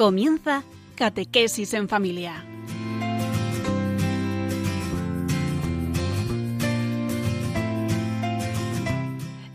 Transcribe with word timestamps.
Comienza 0.00 0.62
Catequesis 0.94 1.74
en 1.74 1.86
Familia. 1.86 2.42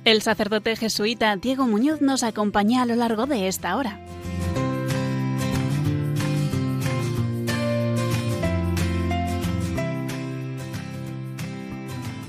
El 0.04 0.21
sacerdote 0.21 0.76
jesuita 0.76 1.36
Diego 1.38 1.66
Muñoz 1.66 2.00
nos 2.02 2.21
acompaña 2.21 2.84
a 2.84 2.86
lo 2.86 2.94
largo 2.94 3.26
de 3.26 3.48
esta 3.48 3.76
hora. 3.76 3.99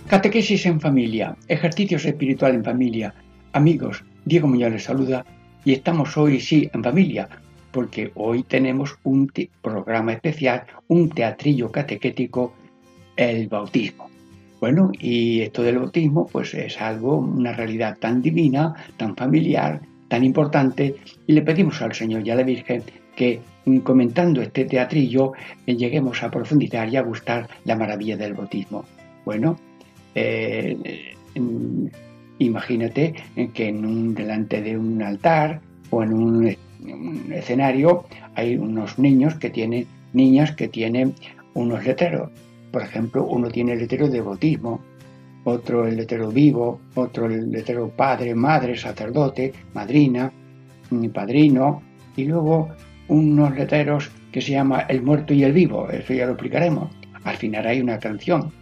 Catequesis 0.06 0.64
en 0.64 0.80
familia, 0.80 1.37
ejercicios 1.48 2.06
espiritual 2.06 2.55
en 2.55 2.64
familia. 2.64 3.14
Amigos, 3.53 4.05
Diego 4.25 4.48
Muñoz 4.48 4.73
les 4.73 4.84
saluda 4.84 5.27
y 5.67 5.75
estamos 5.75 6.17
hoy 6.17 6.41
sí 6.41 6.70
en 6.73 6.83
familia, 6.83 7.28
porque 7.77 8.11
hoy 8.15 8.43
tenemos 8.43 8.97
un 9.03 9.30
programa 9.61 10.15
especial, 10.15 10.62
un 10.89 11.11
teatrillo 11.11 11.71
catequético, 11.71 12.55
el 13.17 13.48
bautismo. 13.48 14.09
Bueno, 14.61 14.91
y 14.98 15.43
esto 15.43 15.62
del 15.62 15.77
bautismo 15.81 16.27
pues 16.27 16.55
es 16.55 16.81
algo, 16.81 17.19
una 17.19 17.53
realidad 17.53 17.98
tan 18.01 18.23
divina, 18.23 18.75
tan 18.97 19.15
familiar, 19.15 19.83
tan 20.09 20.25
importante, 20.25 20.97
y 21.27 21.34
le 21.34 21.43
pedimos 21.43 21.83
al 21.83 21.93
Señor 21.93 22.27
y 22.27 22.31
a 22.31 22.37
la 22.37 22.45
Virgen 22.45 22.83
que 23.15 23.41
comentando 23.84 24.41
este 24.41 24.65
teatrillo 24.65 25.34
eh, 25.67 25.77
lleguemos 25.77 26.22
a 26.22 26.31
profundizar 26.31 26.89
y 26.89 26.97
a 26.97 27.03
gustar 27.03 27.47
la 27.67 27.77
maravilla 27.77 28.17
del 28.17 28.33
bautismo. 28.33 28.87
Bueno, 29.27 29.59
eh, 30.15 31.15
mm, 31.34 31.87
imagínate 32.39 33.12
que 33.53 33.69
en 33.69 33.84
un, 33.84 34.15
delante 34.15 34.62
de 34.62 34.78
un 34.78 35.03
altar 35.03 35.61
o 35.91 36.03
en 36.03 36.15
un, 36.15 36.56
un 36.80 37.32
escenario 37.32 38.05
hay 38.34 38.56
unos 38.56 38.98
niños 38.98 39.34
que 39.36 39.50
tienen, 39.50 39.86
niñas 40.12 40.52
que 40.52 40.69
tienen 40.69 41.14
unos 41.55 41.84
letreros 41.84 42.30
por 42.77 42.82
ejemplo, 42.82 43.24
uno 43.24 43.48
tiene 43.48 43.72
el 43.72 43.78
letrero 43.78 44.06
de 44.06 44.20
bautismo, 44.20 44.82
otro 45.44 45.86
el 45.86 45.97
letrero 45.97 46.28
vivo, 46.28 46.78
otro 46.94 47.24
el 47.24 47.50
letrero 47.50 47.88
padre, 47.88 48.34
madre, 48.34 48.77
sacerdote, 48.77 49.50
madrina, 49.72 50.30
mm, 50.91 51.06
padrino, 51.06 51.82
y 52.16 52.24
luego 52.24 52.69
unos 53.08 53.56
letreros 53.56 54.10
que 54.30 54.42
se 54.42 54.52
llama 54.52 54.80
el 54.91 55.00
muerto 55.00 55.32
y 55.32 55.42
el 55.44 55.54
vivo, 55.54 55.88
eso 55.88 56.12
ya 56.12 56.27
lo 56.27 56.32
explicaremos. 56.32 56.91
Al 57.24 57.36
final 57.36 57.66
hay 57.66 57.80
una 57.80 57.98
canción. 57.98 58.52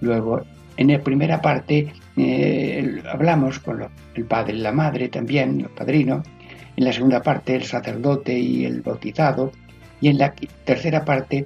Luego, 0.00 0.42
en 0.76 0.92
la 0.92 1.00
primera 1.00 1.42
parte 1.42 1.92
eh, 2.16 3.02
hablamos 3.12 3.58
con 3.58 3.84
el 4.14 4.24
padre 4.26 4.54
y 4.54 4.58
la 4.58 4.70
madre 4.70 5.08
también, 5.08 5.62
los 5.62 5.72
padrinos. 5.72 6.24
En 6.80 6.86
la 6.86 6.94
segunda 6.94 7.22
parte 7.22 7.54
el 7.54 7.64
sacerdote 7.64 8.38
y 8.38 8.64
el 8.64 8.80
bautizado. 8.80 9.52
Y 10.00 10.08
en 10.08 10.16
la 10.16 10.32
tercera 10.64 11.04
parte 11.04 11.44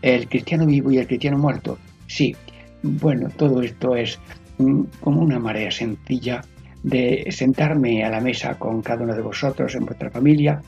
el 0.00 0.26
cristiano 0.30 0.64
vivo 0.64 0.90
y 0.90 0.96
el 0.96 1.06
cristiano 1.06 1.36
muerto. 1.36 1.78
Sí, 2.06 2.34
bueno, 2.82 3.28
todo 3.36 3.60
esto 3.60 3.94
es 3.94 4.18
mm, 4.56 4.84
como 4.98 5.20
una 5.20 5.38
marea 5.38 5.70
sencilla 5.70 6.40
de 6.82 7.26
sentarme 7.30 8.02
a 8.02 8.08
la 8.08 8.22
mesa 8.22 8.58
con 8.58 8.80
cada 8.80 9.04
uno 9.04 9.14
de 9.14 9.20
vosotros 9.20 9.74
en 9.74 9.84
vuestra 9.84 10.10
familia 10.10 10.62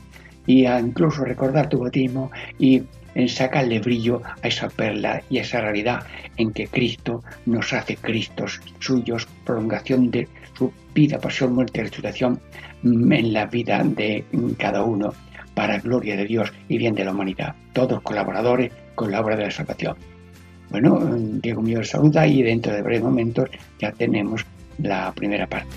y 0.45 0.67
a 0.67 0.79
incluso 0.79 1.25
recordar 1.25 1.67
tu 1.67 1.79
bautismo 1.79 2.29
y 2.59 2.83
sacarle 3.27 3.79
brillo 3.79 4.21
a 4.43 4.47
esa 4.47 4.69
perla 4.69 5.23
y 5.31 5.39
a 5.39 5.41
esa 5.41 5.61
realidad 5.61 6.03
en 6.37 6.51
que 6.51 6.67
Cristo 6.67 7.23
nos 7.47 7.73
hace 7.73 7.95
Cristos 7.95 8.61
suyos, 8.77 9.27
prolongación 9.45 10.11
de 10.11 10.27
su 10.55 10.71
vida, 10.93 11.17
pasión, 11.17 11.55
muerte 11.55 11.79
y 11.79 11.83
resurrección 11.85 12.39
en 12.85 13.33
la 13.33 13.47
vida 13.47 13.83
de 13.83 14.23
cada 14.57 14.83
uno, 14.83 15.13
para 15.53 15.79
gloria 15.79 16.15
de 16.15 16.25
Dios 16.25 16.53
y 16.69 16.77
bien 16.77 16.95
de 16.95 17.05
la 17.05 17.11
humanidad. 17.11 17.55
Todos 17.73 18.01
colaboradores 18.01 18.71
con 18.93 19.11
la 19.11 19.21
obra 19.21 19.35
de 19.35 19.45
la 19.45 19.51
salvación. 19.51 19.95
Bueno, 20.69 20.99
Diego 21.41 21.61
mío 21.61 21.83
saluda 21.83 22.27
y 22.27 22.41
dentro 22.41 22.73
de 22.73 22.81
breves 22.81 23.03
momentos 23.03 23.49
ya 23.79 23.91
tenemos 23.91 24.45
la 24.77 25.11
primera 25.13 25.47
parte. 25.47 25.75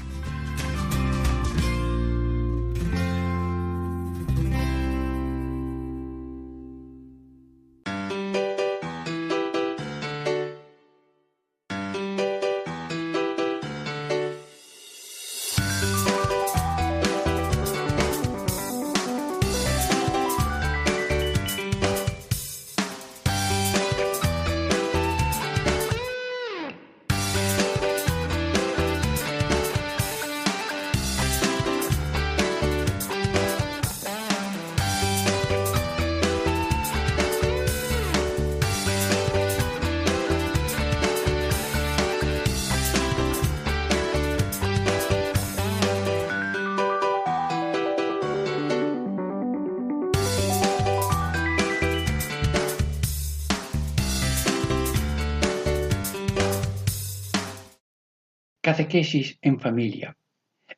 Catequesis 58.78 59.36
en 59.42 59.58
familia. 59.58 60.16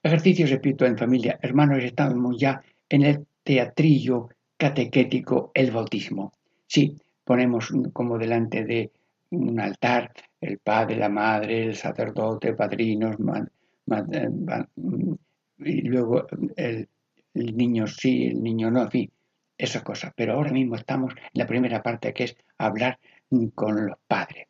Ejercicios 0.03 0.51
espirituales 0.51 0.95
en 0.95 0.99
familia. 0.99 1.39
Hermanos, 1.43 1.85
estamos 1.85 2.35
ya 2.39 2.63
en 2.89 3.03
el 3.03 3.27
teatrillo 3.43 4.31
catequético, 4.57 5.51
el 5.53 5.71
bautismo. 5.71 6.33
Sí, 6.67 6.97
ponemos 7.25 7.71
como 7.93 8.17
delante 8.17 8.65
de 8.65 8.91
un 9.33 9.61
altar 9.61 10.15
el 10.41 10.57
padre, 10.61 10.97
la 10.97 11.11
madre, 11.11 11.65
el 11.65 11.77
sacerdote, 11.77 12.55
padrinos, 12.55 13.17
eh, 14.15 14.31
y 15.59 15.83
luego 15.83 16.27
el, 16.57 16.89
niño 17.35 17.87
sí, 17.87 18.29
el 18.29 18.43
niño 18.43 18.71
no, 18.71 18.89
fin, 18.89 19.11
esas 19.59 19.83
cosas. 19.83 20.15
Pero 20.17 20.33
ahora 20.33 20.53
mismo 20.53 20.77
estamos 20.77 21.13
en 21.13 21.31
la 21.35 21.47
primera 21.47 21.83
parte 21.83 22.15
que 22.15 22.25
es 22.25 22.37
hablar 22.57 22.99
con 23.55 23.89
los 23.89 23.99
padres. 24.09 24.49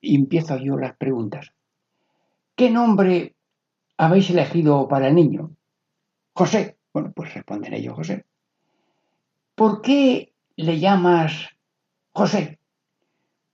Y 0.00 0.14
empiezo 0.14 0.58
yo 0.58 0.76
las 0.76 0.96
preguntas. 0.96 1.52
¿Qué 2.62 2.70
nombre 2.70 3.34
habéis 3.96 4.30
elegido 4.30 4.86
para 4.86 5.08
el 5.08 5.16
niño? 5.16 5.50
José. 6.32 6.78
Bueno, 6.92 7.10
pues 7.10 7.34
responden 7.34 7.74
ellos 7.74 7.96
José. 7.96 8.24
¿Por 9.56 9.82
qué 9.82 10.32
le 10.54 10.78
llamas 10.78 11.48
José? 12.12 12.60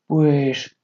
Pues 0.07 0.77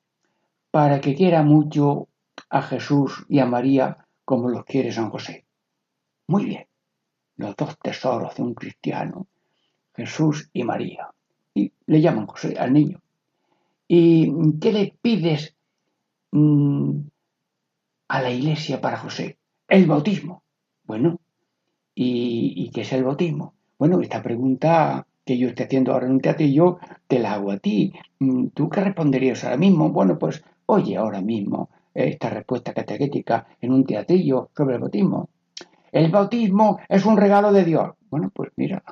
para 0.71 1.03
que 1.03 1.15
quiera 1.15 1.43
mucho 1.43 2.09
a 2.49 2.63
Jesús 2.63 3.27
y 3.29 3.41
a 3.41 3.45
María 3.45 4.07
como 4.25 4.49
los 4.49 4.65
quiere 4.65 4.91
San 4.91 5.11
José. 5.11 5.45
Muy 6.27 6.47
bien. 6.47 6.66
Los 7.37 7.54
dos 7.57 7.78
tesoros 7.78 8.34
de 8.37 8.43
un 8.43 8.54
cristiano, 8.54 9.27
Jesús 9.95 10.48
y 10.54 10.65
María. 10.65 11.10
Y 11.53 11.71
le 11.84 12.01
llaman 12.01 12.27
José 12.27 12.57
al 12.59 12.72
niño. 12.72 13.03
¿Y 13.87 14.33
qué 14.60 14.72
le 14.72 14.97
pides 15.03 15.54
mm, 16.33 17.01
a 18.09 18.22
la 18.22 18.30
iglesia 18.30 18.80
para 18.80 18.98
José? 18.98 19.39
El 19.68 19.86
bautismo. 19.86 20.42
Bueno, 20.84 21.21
¿y, 21.95 22.71
qué 22.72 22.83
es 22.83 22.92
el 22.92 23.04
bautismo? 23.04 23.54
Bueno, 23.78 24.01
esta 24.01 24.22
pregunta 24.22 25.06
que 25.24 25.39
yo 25.39 25.48
estoy 25.48 25.66
haciendo 25.66 25.92
ahora 25.92 26.06
en 26.06 26.12
un 26.12 26.21
teatrillo, 26.21 26.78
te 27.09 27.18
la 27.18 27.33
hago 27.33 27.51
a 27.51 27.59
ti. 27.59 27.92
Mm, 28.18 28.48
¿Tú 28.48 28.68
qué 28.68 28.80
responderías 28.80 29.45
ahora 29.45 29.56
mismo? 29.56 29.91
Bueno, 29.91 30.18
pues 30.18 30.45
oye 30.66 30.97
ahora 30.97 31.22
mismo 31.22 31.71
esta 31.95 32.28
respuesta 32.28 32.74
catequética 32.74 33.47
en 33.60 33.72
un 33.72 33.84
teatrillo 33.84 34.50
sobre 34.54 34.74
el 34.74 34.80
bautismo. 34.80 35.28
El 35.92 36.10
bautismo 36.10 36.80
es 36.89 37.07
un 37.07 37.16
regalo 37.16 37.53
de 37.53 37.65
Dios. 37.65 37.92
Bueno, 38.10 38.30
pues 38.34 38.50
mira, 38.57 38.83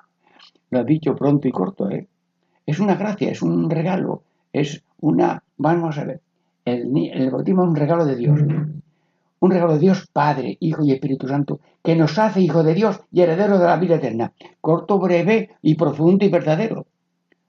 lo 0.71 0.81
has 0.81 0.87
dicho 0.87 1.15
pronto 1.15 1.49
y 1.49 1.53
corto, 1.53 1.91
¿eh? 1.91 2.07
Es 2.65 2.79
una 2.79 2.95
gracia, 2.95 3.31
es 3.31 3.43
un 3.43 3.69
regalo, 3.69 4.23
es 4.53 4.85
una... 5.01 5.43
Vamos 5.59 5.99
a 5.99 6.05
ver, 6.05 6.21
el, 6.65 6.97
el 7.13 7.31
bautismo 7.31 7.65
es 7.65 7.69
un 7.69 7.77
regalo 7.77 8.07
de 8.07 8.17
Dios 8.17 8.41
un 9.43 9.51
regalo 9.51 9.73
de 9.73 9.81
Dios 9.81 10.07
Padre, 10.13 10.57
Hijo 10.61 10.85
y 10.85 10.93
Espíritu 10.93 11.27
Santo, 11.27 11.59
que 11.83 11.97
nos 11.97 12.17
hace 12.17 12.41
hijo 12.41 12.63
de 12.63 12.75
Dios 12.75 13.01
y 13.11 13.23
heredero 13.23 13.59
de 13.59 13.67
la 13.67 13.77
vida 13.77 13.97
eterna. 13.97 14.33
Corto, 14.61 15.01
breve 15.01 15.57
y 15.61 15.75
profundo 15.75 16.25
y 16.25 16.29
verdadero. 16.29 16.87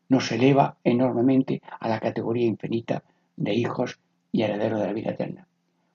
Nos 0.10 0.32
eleva 0.32 0.78
enormemente 0.84 1.62
a 1.80 1.88
la 1.88 2.00
categoría 2.00 2.48
infinita 2.48 3.04
de 3.36 3.54
hijos 3.54 4.00
y 4.32 4.42
herederos 4.42 4.80
de 4.80 4.88
la 4.88 4.94
vida 4.94 5.12
eterna. 5.12 5.48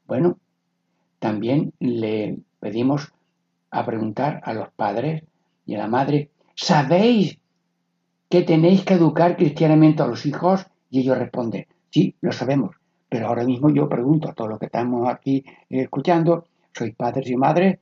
Bueno, 0.06 0.38
también 1.18 1.72
le 1.80 2.38
pedimos 2.60 3.12
a 3.72 3.84
preguntar 3.84 4.40
a 4.44 4.54
los 4.54 4.68
padres 4.70 5.24
y 5.66 5.74
a 5.74 5.78
la 5.78 5.88
madre 5.88 6.30
¿sabéis 6.54 7.38
que 8.30 8.42
tenéis 8.42 8.84
que 8.84 8.94
educar 8.94 9.36
cristianamente 9.36 10.04
a 10.04 10.06
los 10.06 10.26
hijos? 10.26 10.64
Y 10.90 11.00
ellos 11.00 11.18
responden, 11.18 11.66
sí, 11.90 12.14
lo 12.20 12.30
sabemos. 12.30 12.77
Pero 13.08 13.28
ahora 13.28 13.44
mismo 13.44 13.70
yo 13.70 13.88
pregunto 13.88 14.28
a 14.28 14.34
todos 14.34 14.50
los 14.50 14.58
que 14.58 14.66
estamos 14.66 15.08
aquí 15.08 15.44
escuchando, 15.70 16.44
¿sois 16.72 16.94
padres 16.94 17.30
y 17.30 17.36
madres? 17.36 17.78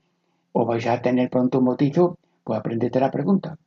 ¿O 0.52 0.64
vais 0.64 0.86
a 0.86 1.02
tener 1.02 1.28
pronto 1.28 1.58
un 1.58 1.66
bautizo? 1.66 2.18
Pues 2.44 2.58
aprendete 2.58 3.00
la 3.00 3.10
pregunta. 3.10 3.58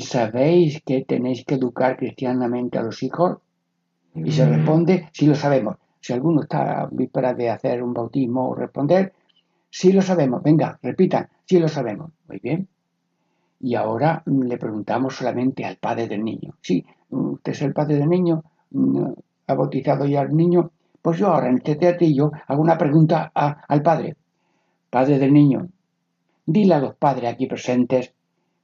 ¿Sabéis 0.00 0.82
que 0.84 1.04
tenéis 1.04 1.44
que 1.46 1.54
educar 1.54 1.96
cristianamente 1.96 2.76
a 2.78 2.82
los 2.82 3.02
hijos? 3.02 3.38
Y 4.14 4.30
se 4.32 4.46
responde, 4.46 5.08
sí 5.12 5.26
lo 5.26 5.34
sabemos. 5.34 5.76
Si 6.00 6.12
alguno 6.12 6.42
está 6.42 6.82
a 6.82 6.86
víspera 6.86 7.32
de 7.32 7.48
hacer 7.48 7.82
un 7.82 7.94
bautismo 7.94 8.50
o 8.50 8.54
responder, 8.54 9.14
sí 9.70 9.92
lo 9.92 10.02
sabemos. 10.02 10.42
Venga, 10.42 10.78
repitan, 10.82 11.28
sí 11.46 11.58
lo 11.58 11.68
sabemos. 11.68 12.10
Muy 12.28 12.38
bien. 12.38 12.68
Y 13.60 13.74
ahora 13.74 14.22
le 14.26 14.58
preguntamos 14.58 15.16
solamente 15.16 15.64
al 15.64 15.76
padre 15.76 16.06
del 16.06 16.22
niño. 16.22 16.54
Sí, 16.60 16.84
usted 17.10 17.52
es 17.52 17.62
el 17.62 17.72
padre 17.72 17.96
del 17.96 18.08
niño, 18.08 18.44
ha 19.48 19.54
bautizado 19.54 20.06
ya 20.06 20.20
al 20.20 20.36
niño. 20.36 20.70
Pues 21.02 21.18
yo 21.18 21.28
ahora 21.28 21.48
en 21.48 21.56
este 21.56 21.74
teatrillo 21.74 22.30
hago 22.46 22.62
una 22.62 22.78
pregunta 22.78 23.32
al 23.34 23.82
padre. 23.82 24.16
Padre 24.90 25.18
del 25.18 25.32
niño, 25.32 25.68
dile 26.46 26.74
a 26.74 26.78
los 26.78 26.94
padres 26.94 27.32
aquí 27.32 27.46
presentes 27.46 28.12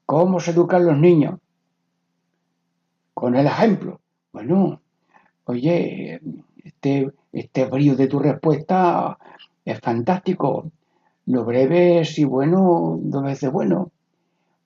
¿Cómo 0.07 0.39
se 0.39 0.51
educan 0.51 0.85
los 0.85 0.99
niños? 0.99 1.41
Con 3.15 3.37
el 3.37 3.47
ejemplo. 3.47 4.01
Bueno, 4.33 4.81
oye, 5.45 6.21
este, 6.63 7.11
este 7.33 7.65
brillo 7.65 7.97
de 7.97 8.07
tu 8.07 8.19
respuesta 8.19 9.17
es 9.65 9.81
fantástico. 9.81 10.71
Lo 11.27 11.45
breve 11.45 12.01
es 12.01 12.19
y 12.19 12.25
bueno, 12.25 12.99
dos 13.01 13.23
veces 13.23 13.51
bueno. 13.51 13.93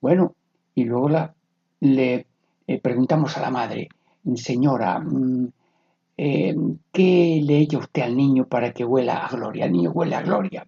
Bueno, 0.01 0.33
y 0.75 0.83
luego 0.83 1.07
la, 1.07 1.33
le 1.79 2.25
eh, 2.67 2.81
preguntamos 2.81 3.37
a 3.37 3.41
la 3.41 3.49
madre, 3.49 3.87
señora, 4.35 4.99
mm, 4.99 5.47
eh, 6.21 6.53
¿qué 6.91 7.41
le 7.41 7.59
echa 7.59 7.77
usted 7.77 8.01
al 8.01 8.17
niño 8.17 8.45
para 8.45 8.73
que 8.73 8.83
huela 8.83 9.25
a 9.25 9.29
gloria? 9.29 9.65
El 9.65 9.71
niño 9.71 9.91
huele 9.91 10.15
a 10.15 10.21
gloria. 10.21 10.67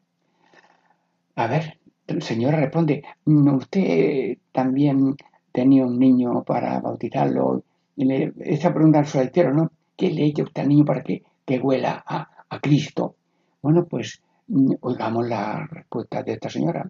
A 1.35 1.47
ver, 1.47 1.77
el 2.07 2.21
señor 2.21 2.53
responde, 2.55 3.03
usted 3.25 4.37
también 4.53 5.17
tenía 5.51 5.85
un 5.85 5.99
niño 5.99 6.43
para 6.45 6.79
bautizarlo. 6.79 7.63
Esa 7.97 8.73
pregunta 8.73 8.99
al 8.99 9.07
soltero, 9.07 9.53
¿no? 9.53 9.71
¿Qué 9.97 10.09
le 10.09 10.23
echa 10.23 10.43
usted 10.43 10.61
al 10.61 10.69
niño 10.69 10.85
para 10.85 11.03
que, 11.03 11.21
que 11.45 11.59
huela 11.59 12.01
a, 12.07 12.29
a 12.47 12.59
Cristo? 12.61 13.15
Bueno, 13.61 13.85
pues 13.85 14.21
mm, 14.47 14.75
oigamos 14.79 15.27
la 15.27 15.67
respuesta 15.67 16.23
de 16.23 16.31
esta 16.31 16.49
señora. 16.49 16.89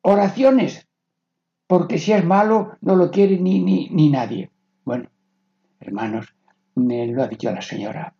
Oraciones, 0.00 0.88
porque 1.66 1.98
si 1.98 2.12
es 2.12 2.24
malo 2.24 2.78
no 2.80 2.96
lo 2.96 3.10
quiere 3.10 3.38
ni, 3.38 3.60
ni, 3.60 3.90
ni 3.90 4.08
nadie. 4.08 4.50
Bueno, 4.86 5.10
hermanos, 5.80 6.34
me 6.74 7.06
lo 7.06 7.22
ha 7.22 7.28
dicho 7.28 7.50
la 7.50 7.62
señora. 7.62 8.14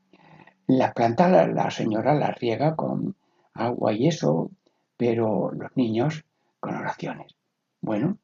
Las 0.66 0.94
plantas 0.94 1.30
la, 1.30 1.70
señora 1.70 2.14
las 2.14 2.38
riega 2.38 2.74
con 2.74 3.14
agua 3.52 3.92
y 3.92 4.08
eso, 4.08 4.50
pero 4.96 5.52
los 5.52 5.76
niños 5.76 6.24
con 6.60 6.74
oraciones. 6.74 7.34
Bueno, 7.80 8.18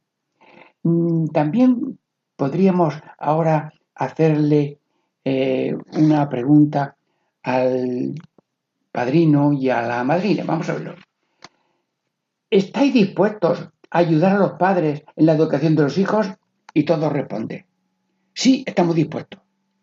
mm, 0.82 1.26
también 1.26 1.98
podríamos 2.36 2.94
ahora 3.18 3.72
hacerle 3.94 4.78
eh, 5.24 5.76
una 5.92 6.28
pregunta 6.28 6.96
al 7.42 8.14
padrino 8.90 9.52
y 9.52 9.68
a 9.68 9.82
la 9.82 10.02
madrina. 10.04 10.44
Vamos 10.46 10.68
a 10.70 10.74
verlo. 10.74 10.94
¿Estáis 12.48 12.94
dispuestos 12.94 13.68
a 13.90 13.98
ayudar 13.98 14.32
a 14.32 14.38
los 14.38 14.52
padres 14.52 15.04
en 15.16 15.26
la 15.26 15.34
educación 15.34 15.76
de 15.76 15.82
los 15.82 15.98
hijos? 15.98 16.28
Y 16.72 16.84
todos 16.84 17.12
responden, 17.12 17.66
sí, 18.32 18.62
estamos 18.66 18.94
dispuestos. 18.94 19.40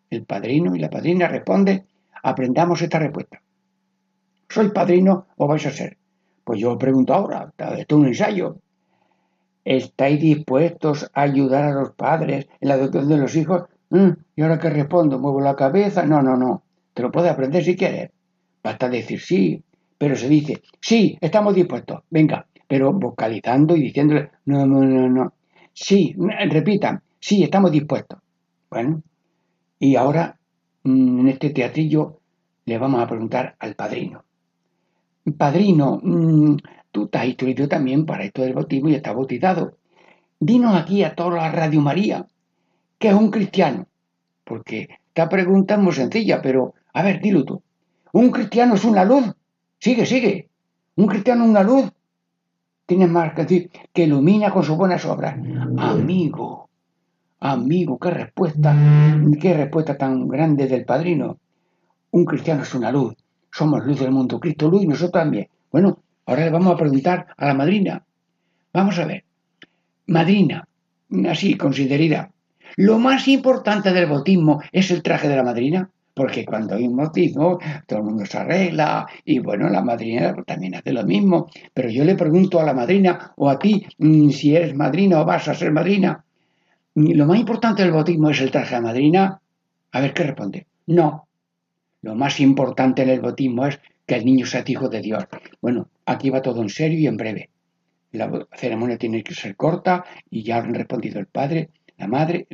El 0.09 0.25
padrino 0.25 0.75
y 0.75 0.80
la 0.80 0.89
padrina 0.89 1.27
responden, 1.27 1.86
aprendamos 2.24 2.81
esta 2.81 3.00
respuesta. 3.00 3.42
¿Soy 4.50 4.69
padrino 4.69 5.27
o 5.38 5.48
vais 5.48 5.65
a 5.65 5.71
ser? 5.71 5.98
Pues 6.44 6.59
yo 6.59 6.77
pregunto 6.77 7.13
ahora, 7.13 7.51
esto 7.57 7.75
es 7.75 7.92
un 7.92 8.07
ensayo. 8.07 8.57
¿Estáis 9.65 10.21
dispuestos 10.21 11.09
a 11.13 11.21
ayudar 11.24 11.65
a 11.65 11.74
los 11.74 11.92
padres 11.92 12.48
en 12.62 12.69
la 12.69 12.75
educación 12.75 13.09
de 13.09 13.18
los 13.18 13.36
hijos? 13.36 13.63
Mm, 13.89 14.12
¿Y 14.36 14.42
ahora 14.42 14.59
qué 14.59 14.69
respondo? 14.69 15.19
¿Muevo 15.19 15.42
la 15.42 15.56
cabeza? 15.56 16.06
No, 16.06 16.21
no, 16.21 16.38
no. 16.38 16.63
Te 16.94 17.01
lo 17.01 17.12
puedes 17.12 17.31
aprender 17.31 17.63
si 17.63 17.75
quieres. 17.75 18.12
Basta 18.63 18.88
decir 18.88 19.19
sí, 19.19 19.62
pero 19.98 20.15
se 20.15 20.30
dice, 20.30 20.62
sí, 20.80 21.18
estamos 21.19 21.53
dispuestos. 21.53 22.03
Venga, 22.10 22.45
pero 22.68 22.94
vocalizando 22.94 23.75
y 23.75 23.81
diciéndole, 23.81 24.30
no, 24.45 24.65
no, 24.65 24.81
no, 24.81 25.10
no. 25.10 25.33
Sí, 25.74 26.15
repitan, 26.50 27.01
sí, 27.19 27.44
estamos 27.44 27.71
dispuestos. 27.71 28.19
Bueno, 28.69 29.01
y 29.79 29.95
ahora 29.95 30.38
mm, 30.83 31.19
en 31.19 31.27
este 31.27 31.50
teatrillo 31.51 32.19
le 32.65 32.77
vamos 32.77 33.01
a 33.01 33.07
preguntar 33.07 33.56
al 33.59 33.75
padrino. 33.75 34.24
Padrino, 35.38 36.00
mm, 36.01 36.57
tú 36.91 37.06
estás 37.06 37.25
instruido 37.25 37.68
también 37.68 38.06
para 38.06 38.24
esto 38.24 38.41
del 38.41 38.53
bautismo 38.53 38.89
y 38.89 38.95
estás 38.95 39.15
bautizado. 39.15 39.77
Dinos 40.39 40.75
aquí 40.75 41.03
a 41.03 41.15
toda 41.15 41.38
la 41.38 41.51
Radio 41.51 41.81
María 41.81 42.25
que 42.97 43.09
es 43.09 43.13
un 43.13 43.29
cristiano. 43.29 43.88
Porque 44.44 44.89
esta 45.07 45.29
pregunta 45.29 45.75
es 45.75 45.79
muy 45.79 45.94
sencilla, 45.94 46.41
pero 46.41 46.74
a 46.94 47.03
ver, 47.03 47.21
dilo 47.21 47.44
tú. 47.44 47.62
¿Un 48.13 48.31
cristiano 48.31 48.75
es 48.75 48.85
una 48.85 49.03
luz? 49.03 49.33
Sigue, 49.79 50.06
sigue. 50.06 50.50
¿Un 50.95 51.07
cristiano 51.07 51.44
es 51.44 51.50
una 51.50 51.63
luz? 51.63 51.91
Tienes 52.85 53.09
más 53.09 53.33
que 53.33 53.41
decir, 53.41 53.71
que 53.94 54.03
ilumina 54.03 54.51
con 54.51 54.63
sus 54.63 54.77
buenas 54.77 55.06
obras. 55.06 55.38
Amigo, 55.77 56.67
amigo, 57.39 57.98
qué 58.00 58.12
respuesta, 58.12 58.75
qué 59.39 59.54
respuesta 59.54 59.98
tan 59.98 60.28
grande 60.28 60.68
del 60.68 60.86
padrino. 60.86 61.38
Un 62.12 62.25
cristiano 62.25 62.63
es 62.63 62.74
una 62.74 62.92
luz 62.92 63.16
somos 63.57 63.84
luz 63.86 64.00
del 64.00 64.12
mundo, 64.12 64.39
Cristo 64.39 64.69
luz 64.69 64.84
y 64.84 64.88
nosotros 64.88 65.24
también. 65.24 65.48
Bueno, 65.72 66.00
ahora 66.25 66.45
le 66.45 66.51
vamos 66.51 66.74
a 66.74 66.78
preguntar 66.78 67.28
a 67.36 67.48
la 67.48 67.54
madrina. 67.54 68.04
Vamos 68.74 69.00
a 69.00 69.06
ver. 69.06 69.24
Madrina, 70.08 70.67
así, 71.27 71.58
considerida. 71.58 72.29
Lo 72.75 73.00
más 73.00 73.27
importante 73.27 73.91
del 73.91 74.06
bautismo 74.06 74.62
es 74.72 74.91
el 74.91 75.01
traje 75.01 75.27
de 75.27 75.36
la 75.36 75.44
madrina, 75.44 75.89
porque 76.13 76.46
cuando 76.46 76.75
hay 76.75 76.88
un 76.88 76.96
bautismo 76.96 77.58
todo 77.88 78.00
el 78.00 78.06
mundo 78.06 78.25
se 78.25 78.38
arregla 78.38 79.08
y 79.25 79.39
bueno, 79.39 79.70
la 79.70 79.82
madrina 79.82 80.36
también 80.46 80.75
hace 80.75 80.91
lo 80.91 81.03
mismo. 81.03 81.48
Pero 81.74 81.89
yo 81.89 82.03
le 82.06 82.15
pregunto 82.15 82.60
a 82.60 82.63
la 82.63 82.74
madrina 82.74 83.34
o 83.38 83.50
a 83.50 83.58
ti 83.58 83.86
mm, 83.98 84.29
si 84.29 84.56
eres 84.56 84.75
madrina 84.75 85.22
o 85.22 85.25
vas 85.25 85.48
a 85.48 85.56
ser 85.56 85.72
madrina. 85.72 86.24
Lo 87.00 87.27
más 87.27 87.39
importante 87.39 87.84
del 87.84 87.92
bautismo 87.92 88.32
es 88.32 88.42
el 88.42 88.50
traje 88.50 88.74
de 88.74 88.82
madrina. 88.82 89.39
A 89.92 90.01
ver 90.01 90.16
qué 90.16 90.24
responde. 90.24 90.66
No, 90.88 91.27
lo 92.01 92.16
más 92.16 92.39
importante 92.39 93.04
en 93.04 93.10
el 93.10 93.22
bautismo 93.22 93.68
es 93.68 93.80
que 94.08 94.16
el 94.16 94.25
niño 94.25 94.48
sea 94.48 94.63
hijo 94.66 94.89
de 94.89 95.01
Dios. 95.01 95.24
Bueno, 95.62 95.89
aquí 96.08 96.32
va 96.32 96.42
todo 96.42 96.60
en 96.63 96.70
serio 96.70 96.98
y 96.98 97.06
en 97.06 97.16
breve. 97.16 97.51
La 98.13 98.48
ceremonia 98.54 98.98
tiene 98.98 99.24
que 99.24 99.36
ser 99.36 99.56
corta 99.56 100.06
y 100.32 100.42
ya 100.42 100.58
han 100.58 100.74
respondido 100.74 101.20
el 101.20 101.27
padre, 101.27 101.70
la 101.98 102.08
madre. 102.08 102.48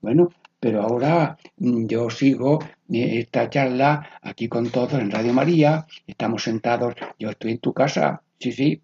Bueno, 0.00 0.28
pero 0.60 0.80
ahora 0.80 1.36
mm, 1.56 1.86
yo 1.86 2.10
sigo 2.10 2.60
eh, 2.92 3.18
esta 3.18 3.50
charla 3.50 4.08
aquí 4.22 4.46
con 4.46 4.70
todos 4.70 4.92
en 4.94 5.10
Radio 5.10 5.32
María. 5.32 5.84
Estamos 6.06 6.44
sentados, 6.44 6.94
yo 7.18 7.30
estoy 7.30 7.50
en 7.50 7.58
tu 7.58 7.72
casa, 7.72 8.22
sí, 8.38 8.52
sí. 8.52 8.80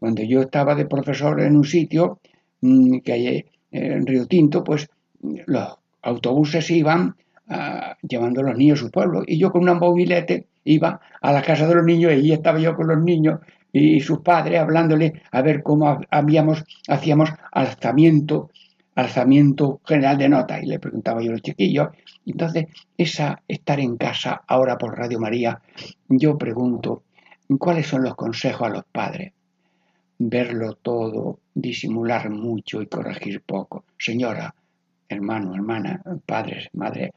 Cuando 0.00 0.24
yo 0.24 0.40
estaba 0.40 0.74
de 0.74 0.86
profesor 0.86 1.40
en 1.42 1.56
un 1.56 1.64
sitio 1.64 2.18
mm, 2.60 2.98
que 2.98 3.14
eh, 3.14 3.46
en 3.72 4.06
Río 4.06 4.26
Tinto, 4.26 4.62
pues 4.62 4.88
los 5.20 5.78
autobuses 6.02 6.70
iban 6.70 7.16
llevando 8.02 8.40
a 8.40 8.44
los 8.44 8.56
niños 8.56 8.80
a 8.80 8.84
su 8.84 8.90
pueblo. 8.90 9.22
Y 9.26 9.38
yo 9.38 9.50
con 9.50 9.68
un 9.68 9.78
mobilete 9.78 10.46
iba 10.64 11.00
a 11.20 11.32
la 11.32 11.42
casa 11.42 11.66
de 11.66 11.74
los 11.74 11.84
niños 11.84 12.12
y 12.12 12.16
allí 12.16 12.32
estaba 12.32 12.58
yo 12.58 12.74
con 12.76 12.86
los 12.88 13.02
niños 13.02 13.40
y 13.72 14.00
sus 14.00 14.20
padres 14.20 14.60
hablándole 14.60 15.22
a 15.30 15.42
ver 15.42 15.62
cómo 15.62 15.98
habíamos, 16.10 16.64
hacíamos 16.88 17.30
alzamiento, 17.50 18.50
alzamiento 18.94 19.80
general 19.84 20.18
de 20.18 20.28
notas. 20.28 20.62
Y 20.62 20.66
le 20.66 20.78
preguntaba 20.78 21.22
yo 21.22 21.30
a 21.30 21.32
los 21.32 21.42
chiquillos. 21.42 21.88
Entonces, 22.26 22.66
esa 22.96 23.42
estar 23.48 23.80
en 23.80 23.96
casa 23.96 24.42
ahora 24.46 24.76
por 24.76 24.96
Radio 24.96 25.18
María, 25.18 25.60
yo 26.08 26.36
pregunto, 26.36 27.02
¿cuáles 27.58 27.86
son 27.86 28.02
los 28.02 28.14
consejos 28.14 28.68
a 28.68 28.70
los 28.70 28.84
padres? 28.84 29.32
Verlo 30.24 30.74
todo, 30.74 31.40
disimular 31.54 32.30
mucho 32.30 32.80
y 32.80 32.86
corregir 32.86 33.42
poco. 33.42 33.84
Señora, 33.98 34.54
hermano, 35.08 35.54
hermana, 35.54 36.02
padres, 36.26 36.68
madre, 36.74 37.12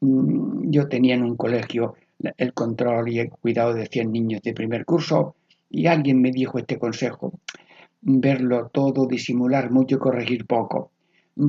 Mm, 0.00 0.70
yo 0.70 0.88
tenía 0.88 1.14
en 1.14 1.22
un 1.22 1.36
colegio 1.36 1.94
el 2.36 2.52
control 2.52 3.08
y 3.08 3.18
el 3.20 3.30
cuidado 3.30 3.74
de 3.74 3.86
100 3.86 4.12
niños 4.12 4.42
de 4.42 4.54
primer 4.54 4.84
curso 4.84 5.36
y 5.70 5.86
alguien 5.86 6.20
me 6.20 6.30
dijo 6.30 6.58
este 6.58 6.78
consejo, 6.78 7.32
verlo 8.00 8.68
todo, 8.68 9.06
disimular 9.06 9.70
mucho 9.70 9.96
y 9.96 9.98
corregir 9.98 10.46
poco. 10.46 10.92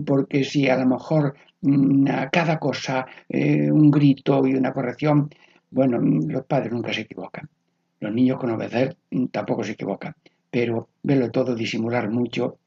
Porque 0.06 0.44
si 0.44 0.70
a 0.70 0.78
lo 0.78 0.86
mejor 0.86 1.36
mm, 1.62 2.08
a 2.10 2.30
cada 2.30 2.60
cosa, 2.60 3.06
eh, 3.30 3.72
un 3.72 3.92
grito 3.92 4.46
y 4.48 4.56
una 4.56 4.74
corrección, 4.74 5.30
bueno, 5.72 6.00
los 6.00 6.46
padres 6.46 6.72
nunca 6.72 6.94
se 6.94 7.02
equivocan. 7.02 7.50
Los 8.00 8.14
niños 8.14 8.40
con 8.40 8.52
obedecer 8.52 8.98
mm, 9.12 9.28
tampoco 9.28 9.64
se 9.64 9.74
equivocan. 9.74 10.14
Pero 10.50 10.90
verlo 11.04 11.32
todo, 11.32 11.56
disimular 11.56 12.10
mucho 12.10 12.58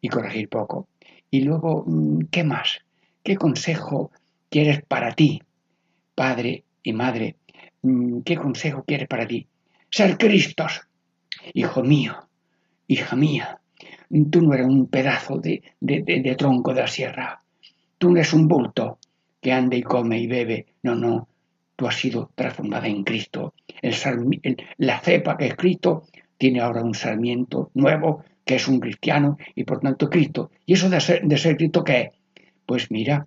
y 0.00 0.08
corregir 0.08 0.48
poco. 0.48 0.88
Y 1.30 1.42
luego, 1.42 1.84
mm, 1.86 2.26
¿qué 2.30 2.44
más? 2.44 2.80
¿Qué 3.22 3.36
consejo 3.36 4.10
quieres 4.48 4.82
para 4.84 5.12
ti, 5.12 5.42
padre 6.14 6.64
y 6.82 6.92
madre? 6.92 7.36
Mm, 7.82 8.20
¿Qué 8.20 8.36
consejo 8.36 8.84
quieres 8.84 9.08
para 9.08 9.26
ti? 9.26 9.46
Ser 9.90 10.16
Cristos. 10.16 10.82
Hijo 11.54 11.82
mío, 11.82 12.28
hija 12.88 13.14
mía, 13.14 13.60
tú 14.30 14.42
no 14.42 14.54
eres 14.54 14.66
un 14.66 14.86
pedazo 14.86 15.38
de, 15.38 15.62
de, 15.80 16.34
tronco 16.36 16.72
de 16.74 16.80
la 16.80 16.86
sierra. 16.86 17.42
Tú 17.98 18.10
no 18.10 18.16
eres 18.16 18.32
un 18.32 18.48
bulto 18.48 18.98
que 19.40 19.52
anda 19.52 19.76
y 19.76 19.82
come 19.82 20.18
y 20.18 20.26
bebe. 20.26 20.66
No, 20.82 20.94
no. 20.94 21.28
Tú 21.76 21.86
has 21.86 21.96
sido 21.96 22.30
transformada 22.34 22.86
en 22.88 23.04
Cristo. 23.04 23.54
la 24.78 25.00
cepa 25.00 25.36
que 25.36 25.46
es 25.46 25.56
Cristo 25.56 26.04
tiene 26.38 26.60
ahora 26.60 26.82
un 26.82 26.94
sarmiento 26.94 27.70
nuevo 27.74 28.24
que 28.44 28.56
es 28.56 28.68
un 28.68 28.80
cristiano 28.80 29.36
y 29.54 29.64
por 29.64 29.80
tanto 29.80 30.08
Cristo. 30.08 30.50
¿Y 30.64 30.74
eso 30.74 30.88
de 30.88 31.00
ser, 31.00 31.22
de 31.22 31.36
ser 31.36 31.56
Cristo 31.56 31.82
qué 31.82 32.00
es? 32.00 32.10
Pues 32.64 32.90
mira, 32.90 33.26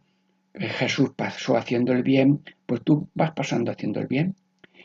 eh, 0.54 0.70
Jesús 0.70 1.12
pasó 1.16 1.58
haciendo 1.58 1.92
el 1.92 2.04
bien, 2.04 2.42
pues 2.66 2.82
tú 2.84 3.10
vas 3.14 3.32
pasando 3.32 3.72
haciendo 3.72 4.00
el 4.00 4.08
bien. 4.08 4.36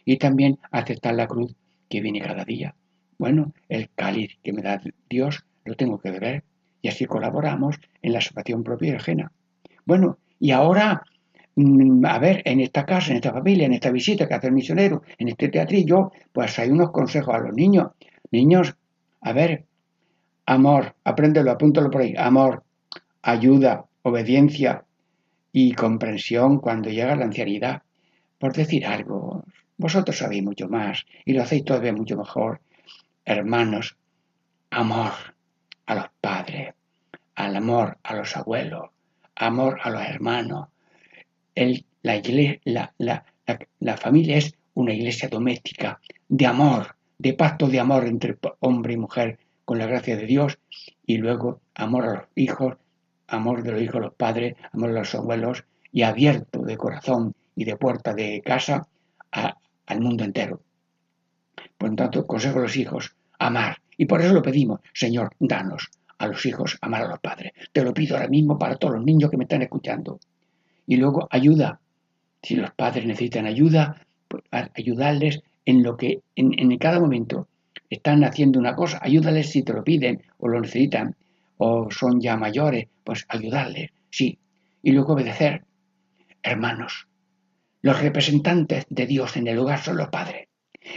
Y 0.04 0.18
también 0.18 0.58
aceptar 0.70 1.14
la 1.14 1.26
cruz 1.26 1.54
que 1.88 2.00
viene 2.00 2.20
cada 2.20 2.44
día. 2.44 2.74
Bueno, 3.18 3.52
el 3.68 3.88
cáliz 3.94 4.36
que 4.42 4.52
me 4.52 4.62
da 4.62 4.80
Dios 5.08 5.44
lo 5.64 5.74
tengo 5.76 5.98
que 5.98 6.10
beber 6.10 6.44
y 6.82 6.88
así 6.88 7.06
colaboramos 7.06 7.76
en 8.02 8.12
la 8.12 8.20
salvación 8.20 8.62
propia 8.62 8.92
y 8.92 8.96
ajena. 8.96 9.32
Bueno, 9.86 10.18
y 10.38 10.50
ahora, 10.50 11.02
mm, 11.54 12.04
a 12.04 12.18
ver, 12.18 12.42
en 12.44 12.60
esta 12.60 12.84
casa, 12.84 13.12
en 13.12 13.16
esta 13.16 13.32
familia, 13.32 13.66
en 13.66 13.72
esta 13.72 13.90
visita 13.90 14.28
que 14.28 14.34
hace 14.34 14.48
el 14.48 14.52
misionero, 14.52 15.02
en 15.16 15.28
este 15.28 15.48
teatrillo, 15.48 16.12
pues 16.32 16.58
hay 16.58 16.70
unos 16.70 16.90
consejos 16.90 17.34
a 17.34 17.38
los 17.38 17.54
niños. 17.54 17.92
Niños, 18.34 18.74
a 19.20 19.32
ver, 19.32 19.64
amor, 20.44 20.96
apréndelo, 21.04 21.52
apúntalo 21.52 21.88
por 21.88 22.00
ahí, 22.00 22.16
amor, 22.18 22.64
ayuda, 23.22 23.84
obediencia 24.02 24.84
y 25.52 25.72
comprensión 25.74 26.58
cuando 26.58 26.90
llega 26.90 27.14
la 27.14 27.26
ancianidad. 27.26 27.82
Por 28.40 28.52
decir 28.52 28.86
algo, 28.86 29.44
vosotros 29.76 30.18
sabéis 30.18 30.42
mucho 30.42 30.68
más 30.68 31.06
y 31.24 31.32
lo 31.32 31.44
hacéis 31.44 31.64
todavía 31.64 31.92
mucho 31.92 32.16
mejor. 32.16 32.60
Hermanos, 33.24 33.96
amor 34.70 35.12
a 35.86 35.94
los 35.94 36.08
padres, 36.20 36.74
al 37.36 37.54
amor 37.54 37.98
a 38.02 38.16
los 38.16 38.36
abuelos, 38.36 38.90
amor 39.36 39.78
a 39.80 39.90
los 39.90 40.02
hermanos. 40.02 40.70
la, 42.64 42.92
la 43.78 43.96
familia 43.96 44.38
es 44.38 44.56
una 44.74 44.92
iglesia 44.92 45.28
doméstica 45.28 46.00
de 46.28 46.46
amor, 46.46 46.96
de 47.18 47.32
pacto 47.34 47.68
de 47.68 47.80
amor 47.80 48.06
entre 48.06 48.36
hombre 48.60 48.94
y 48.94 48.96
mujer 48.96 49.38
con 49.64 49.78
la 49.78 49.86
gracia 49.86 50.16
de 50.16 50.26
Dios 50.26 50.58
y 51.06 51.18
luego 51.18 51.60
amor 51.74 52.04
a 52.04 52.14
los 52.14 52.24
hijos, 52.34 52.76
amor 53.28 53.62
de 53.62 53.72
los 53.72 53.82
hijos 53.82 53.96
a 53.96 54.06
los 54.06 54.14
padres, 54.14 54.56
amor 54.72 54.90
a 54.90 55.00
los 55.00 55.14
abuelos 55.14 55.64
y 55.92 56.02
abierto 56.02 56.60
de 56.62 56.76
corazón 56.76 57.34
y 57.56 57.64
de 57.64 57.76
puerta 57.76 58.14
de 58.14 58.42
casa 58.44 58.88
al 59.30 60.00
mundo 60.00 60.24
entero. 60.24 60.60
Por 61.78 61.90
lo 61.90 61.96
tanto, 61.96 62.26
consejo 62.26 62.58
a 62.58 62.62
los 62.62 62.76
hijos, 62.76 63.14
amar. 63.38 63.78
Y 63.96 64.06
por 64.06 64.20
eso 64.20 64.34
lo 64.34 64.42
pedimos, 64.42 64.80
Señor, 64.92 65.30
danos 65.38 65.90
a 66.18 66.26
los 66.26 66.44
hijos 66.46 66.78
amar 66.80 67.02
a 67.02 67.08
los 67.08 67.20
padres. 67.20 67.52
Te 67.72 67.82
lo 67.82 67.92
pido 67.92 68.16
ahora 68.16 68.28
mismo 68.28 68.58
para 68.58 68.76
todos 68.76 68.94
los 68.94 69.04
niños 69.04 69.30
que 69.30 69.36
me 69.36 69.44
están 69.44 69.62
escuchando. 69.62 70.20
Y 70.86 70.96
luego 70.96 71.28
ayuda. 71.30 71.80
Si 72.42 72.56
los 72.56 72.72
padres 72.72 73.06
necesitan 73.06 73.46
ayuda, 73.46 74.06
pues 74.28 74.42
ayudarles 74.74 75.42
en 75.64 75.82
lo 75.82 75.96
que 75.96 76.22
en, 76.36 76.58
en 76.58 76.76
cada 76.78 77.00
momento 77.00 77.48
están 77.90 78.24
haciendo 78.24 78.58
una 78.58 78.74
cosa, 78.74 78.98
ayúdales 79.02 79.50
si 79.50 79.62
te 79.62 79.72
lo 79.72 79.84
piden 79.84 80.22
o 80.38 80.48
lo 80.48 80.60
necesitan, 80.60 81.16
o 81.58 81.90
son 81.90 82.20
ya 82.20 82.36
mayores, 82.36 82.88
pues 83.04 83.24
ayudarles, 83.28 83.90
sí. 84.10 84.38
Y 84.82 84.92
luego 84.92 85.14
obedecer. 85.14 85.64
Hermanos, 86.42 87.08
los 87.82 88.00
representantes 88.00 88.86
de 88.88 89.06
Dios 89.06 89.36
en 89.36 89.46
el 89.46 89.56
lugar 89.56 89.80
son 89.80 89.96
los 89.96 90.08
padres. 90.08 90.48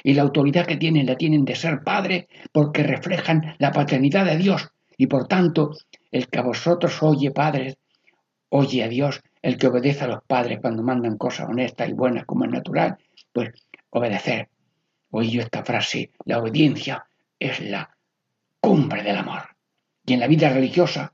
Y 0.04 0.14
la 0.14 0.24
autoridad 0.24 0.66
que 0.66 0.76
tienen 0.76 1.06
la 1.06 1.16
tienen 1.16 1.46
de 1.46 1.56
ser 1.56 1.84
padres 1.84 2.28
porque 2.52 2.84
reflejan 2.84 3.56
la 3.60 3.72
paternidad 3.72 4.26
de 4.26 4.38
Dios. 4.38 4.70
Y 4.98 5.08
por 5.08 5.28
tanto, 5.28 5.72
el 6.12 6.28
que 6.28 6.40
a 6.40 6.44
vosotros 6.44 7.02
oye 7.04 7.32
padres, 7.32 7.78
oye 8.50 8.84
a 8.84 8.90
Dios, 8.90 9.22
el 9.42 9.58
que 9.58 9.68
obedece 9.68 10.04
a 10.04 10.08
los 10.08 10.24
padres 10.26 10.60
cuando 10.62 10.84
mandan 10.84 11.18
cosas 11.18 11.48
honestas 11.48 11.90
y 11.90 11.94
buenas 11.94 12.26
como 12.26 12.46
es 12.46 12.52
natural, 12.52 12.98
pues 13.32 13.50
obedecer. 13.92 14.50
Oí 15.12 15.32
yo 15.32 15.42
esta 15.42 15.64
frase, 15.64 16.12
la 16.26 16.40
obediencia 16.40 17.06
es 17.40 17.62
la 17.62 17.90
cumbre 18.60 19.04
del 19.04 19.18
amor. 19.18 19.44
Y 20.06 20.14
en 20.14 20.20
la 20.20 20.28
vida 20.28 20.50
religiosa, 20.50 21.14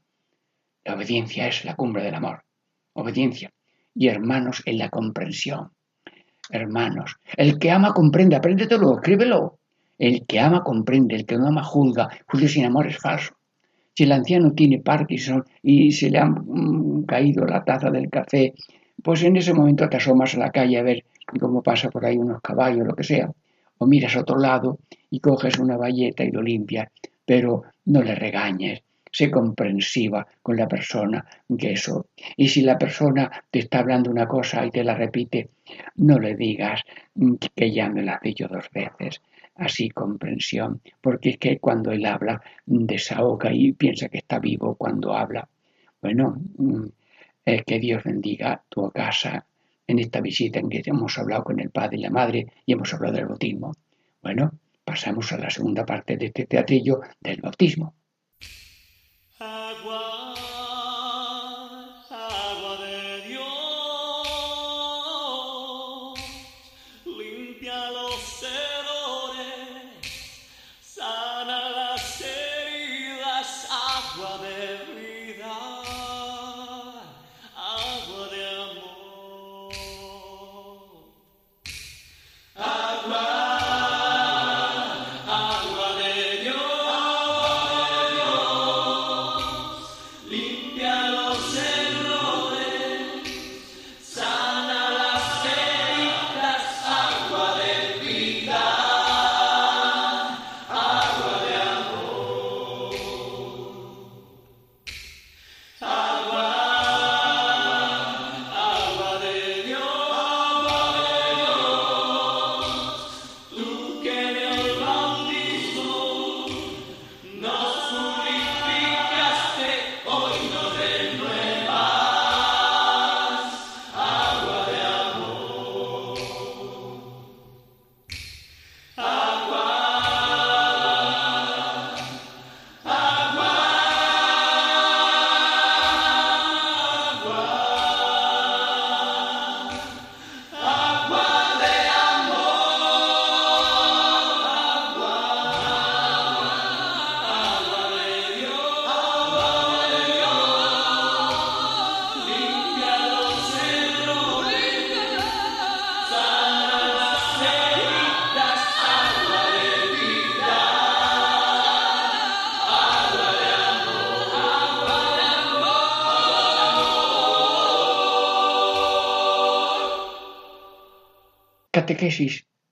la 0.84 0.96
obediencia 0.96 1.48
es 1.48 1.64
la 1.66 1.76
cumbre 1.76 2.04
del 2.04 2.16
amor. 2.16 2.44
Obediencia. 2.94 3.52
Y 3.94 4.08
hermanos, 4.08 4.64
en 4.66 4.80
la 4.80 4.90
comprensión. 4.90 5.72
Hermanos, 6.50 7.16
el 7.38 7.58
que 7.60 7.72
ama 7.72 7.94
comprende, 7.94 8.36
apréndetelo, 8.36 8.96
escríbelo. 8.96 9.60
El 9.98 10.26
que 10.26 10.40
ama 10.40 10.64
comprende, 10.64 11.16
el 11.16 11.26
que 11.26 11.38
no 11.38 11.48
ama 11.48 11.64
juzga. 11.64 12.10
Juicio 12.28 12.50
sin 12.50 12.66
amor 12.66 12.88
es 12.88 12.98
falso. 12.98 13.36
Si 13.96 14.04
el 14.04 14.12
anciano 14.12 14.54
tiene 14.54 14.80
Parkinson 14.80 15.46
y 15.62 15.92
se 15.92 16.10
le 16.10 16.18
ha 16.18 16.26
mm, 16.26 17.06
caído 17.06 17.46
la 17.46 17.64
taza 17.64 17.92
del 17.92 18.10
café, 18.10 18.54
pues 19.04 19.22
en 19.24 19.38
ese 19.38 19.54
momento 19.54 19.88
te 19.88 19.98
asomas 19.98 20.34
a 20.34 20.40
la 20.40 20.52
calle 20.52 20.80
a 20.80 20.84
ver 20.84 21.06
cómo 21.40 21.62
pasa 21.62 21.90
por 21.90 22.04
ahí 22.06 22.18
unos 22.18 22.42
caballos, 22.42 22.88
lo 22.88 22.96
que 22.96 23.04
sea 23.04 23.32
miras 23.86 24.16
a 24.16 24.22
otro 24.22 24.38
lado 24.38 24.80
y 25.10 25.20
coges 25.20 25.60
una 25.60 25.78
bayeta 25.78 26.24
y 26.24 26.32
lo 26.32 26.42
limpias, 26.42 26.90
pero 27.26 27.64
no 27.86 28.02
le 28.02 28.16
regañes, 28.16 28.84
sé 29.12 29.30
comprensiva 29.30 30.26
con 30.42 30.58
la 30.58 30.68
persona 30.68 31.26
que 31.58 31.74
eso. 31.74 32.08
Y 32.36 32.48
si 32.50 32.62
la 32.62 32.78
persona 32.78 33.32
te 33.52 33.60
está 33.60 33.80
hablando 33.80 34.10
una 34.10 34.28
cosa 34.28 34.66
y 34.66 34.72
te 34.72 34.84
la 34.84 34.96
repite, 34.96 35.50
no 35.96 36.20
le 36.20 36.36
digas 36.36 36.82
que 37.56 37.72
ya 37.72 37.90
me 37.90 38.02
la 38.04 38.14
has 38.16 38.22
dos 38.50 38.70
veces. 38.72 39.22
Así 39.56 39.90
comprensión, 39.90 40.82
porque 41.00 41.30
es 41.32 41.38
que 41.38 41.60
cuando 41.60 41.92
él 41.92 42.08
habla 42.08 42.42
desahoga 42.66 43.54
y 43.54 43.72
piensa 43.74 44.10
que 44.10 44.18
está 44.18 44.40
vivo 44.40 44.74
cuando 44.76 45.14
habla. 45.14 45.48
Bueno, 46.02 46.42
mm, 46.58 46.86
que 47.46 47.80
Dios 47.80 48.04
bendiga 48.04 48.64
tu 48.68 48.90
casa, 48.90 49.46
en 49.88 50.00
esta 50.00 50.22
visita 50.22 50.60
en 50.60 50.70
que 50.70 50.82
hemos 50.86 51.18
hablado 51.18 51.44
con 51.44 51.60
el 51.60 51.70
padre 51.70 51.98
y 51.98 52.02
la 52.02 52.10
madre 52.10 52.48
y 52.66 52.74
hemos 52.74 52.94
hablado 52.94 53.16
del 53.16 53.28
bautismo. 53.28 53.74
Bueno, 54.22 54.52
pasamos 54.84 55.32
a 55.32 55.38
la 55.38 55.50
segunda 55.50 55.86
parte 55.86 56.18
de 56.18 56.28
este 56.28 56.46
teatrillo 56.46 57.02
del 57.20 57.42
bautismo. 57.42 57.96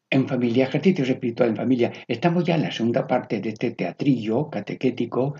En 0.10 0.28
familia, 0.28 0.66
ejercicios 0.66 1.10
espirituales 1.10 1.54
en 1.54 1.58
familia. 1.58 1.92
Estamos 2.08 2.44
ya 2.44 2.56
en 2.56 2.64
la 2.64 2.72
segunda 2.72 3.08
parte 3.08 3.40
de 3.40 3.50
este 3.50 3.72
teatrillo 3.72 4.50
catequético 4.50 5.36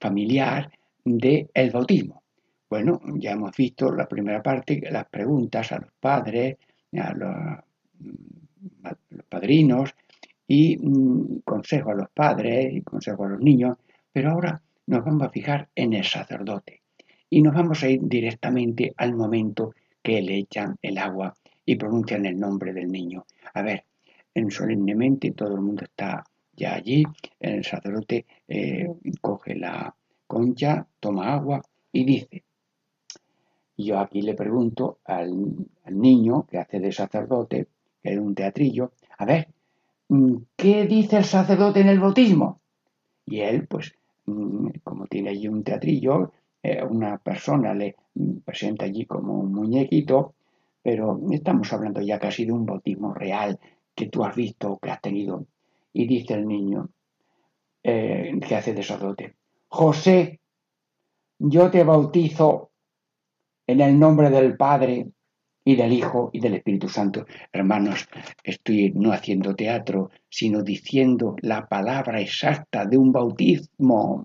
familiar 0.00 0.70
del 1.04 1.48
el 1.54 1.70
bautismo. 1.70 2.22
Bueno, 2.68 3.00
ya 3.14 3.32
hemos 3.32 3.56
visto 3.56 3.92
la 3.92 4.08
primera 4.08 4.42
parte, 4.42 4.82
las 4.90 5.06
preguntas 5.08 5.70
a 5.70 5.78
los 5.78 5.92
padres, 6.00 6.56
a 6.98 7.14
los, 7.14 7.34
padrinos 9.28 9.94
y 10.48 10.76
mm, 10.76 11.40
consejo 11.44 11.90
a 11.90 11.94
los 11.94 12.10
padres 12.10 12.74
y 12.74 12.82
consejo 12.82 13.24
a 13.24 13.28
los 13.28 13.40
niños, 13.40 13.76
pero 14.12 14.32
ahora 14.32 14.60
nos 14.86 15.04
vamos 15.04 15.22
a 15.22 15.30
fijar 15.30 15.68
en 15.74 15.92
el 15.92 16.04
sacerdote 16.04 16.82
y 17.30 17.42
nos 17.42 17.54
vamos 17.54 17.82
a 17.82 17.88
ir 17.88 18.00
directamente 18.02 18.92
al 18.96 19.14
momento 19.14 19.74
que 20.02 20.22
le 20.22 20.38
echan 20.38 20.76
el 20.82 20.98
agua 20.98 21.34
y 21.66 21.76
pronuncian 21.76 22.24
el 22.24 22.38
nombre 22.38 22.72
del 22.72 22.90
niño. 22.90 23.26
A 23.52 23.62
ver, 23.62 23.84
en 24.32 24.50
solemnemente 24.50 25.32
todo 25.32 25.54
el 25.56 25.60
mundo 25.60 25.84
está 25.84 26.24
ya 26.54 26.74
allí, 26.74 27.04
el 27.38 27.64
sacerdote 27.64 28.24
eh, 28.48 28.88
coge 29.20 29.56
la 29.56 29.94
concha, 30.26 30.86
toma 31.00 31.34
agua 31.34 31.62
y 31.92 32.04
dice, 32.04 32.44
yo 33.76 33.98
aquí 33.98 34.22
le 34.22 34.34
pregunto 34.34 35.00
al, 35.04 35.66
niño 35.90 36.46
que 36.46 36.58
hace 36.58 36.80
de 36.80 36.92
sacerdote, 36.92 37.68
que 38.02 38.12
es 38.12 38.18
un 38.18 38.34
teatrillo, 38.34 38.92
a 39.18 39.24
ver, 39.26 39.48
mm, 40.08 40.36
¿qué 40.56 40.86
dice 40.86 41.18
el 41.18 41.24
sacerdote 41.24 41.80
en 41.80 41.88
el 41.88 42.00
bautismo? 42.00 42.60
Y 43.26 43.40
él, 43.40 43.66
pues, 43.66 43.94
mm, 44.26 44.68
como 44.82 45.06
tiene 45.06 45.30
allí 45.30 45.48
un 45.48 45.62
teatrillo, 45.62 46.32
eh, 46.62 46.82
una 46.82 47.18
persona 47.18 47.74
le 47.74 47.96
presenta 48.44 48.86
allí 48.86 49.04
como 49.04 49.38
un 49.38 49.52
muñequito, 49.52 50.34
pero 50.86 51.20
estamos 51.32 51.72
hablando 51.72 52.00
ya 52.00 52.16
casi 52.20 52.44
de 52.44 52.52
un 52.52 52.64
bautismo 52.64 53.12
real 53.12 53.58
que 53.92 54.06
tú 54.06 54.24
has 54.24 54.36
visto 54.36 54.70
o 54.70 54.78
que 54.78 54.92
has 54.92 55.00
tenido. 55.00 55.44
Y 55.92 56.06
dice 56.06 56.34
el 56.34 56.46
niño 56.46 56.90
eh, 57.82 58.38
que 58.46 58.54
hace 58.54 58.72
de 58.72 59.34
José, 59.66 60.38
yo 61.40 61.72
te 61.72 61.82
bautizo 61.82 62.70
en 63.66 63.80
el 63.80 63.98
nombre 63.98 64.30
del 64.30 64.56
Padre 64.56 65.08
y 65.64 65.74
del 65.74 65.92
Hijo 65.92 66.30
y 66.32 66.38
del 66.38 66.54
Espíritu 66.54 66.88
Santo. 66.88 67.26
Hermanos, 67.52 68.08
estoy 68.44 68.92
no 68.92 69.10
haciendo 69.10 69.56
teatro, 69.56 70.10
sino 70.28 70.62
diciendo 70.62 71.34
la 71.42 71.66
palabra 71.66 72.20
exacta 72.20 72.84
de 72.84 72.96
un 72.96 73.10
bautismo. 73.10 74.24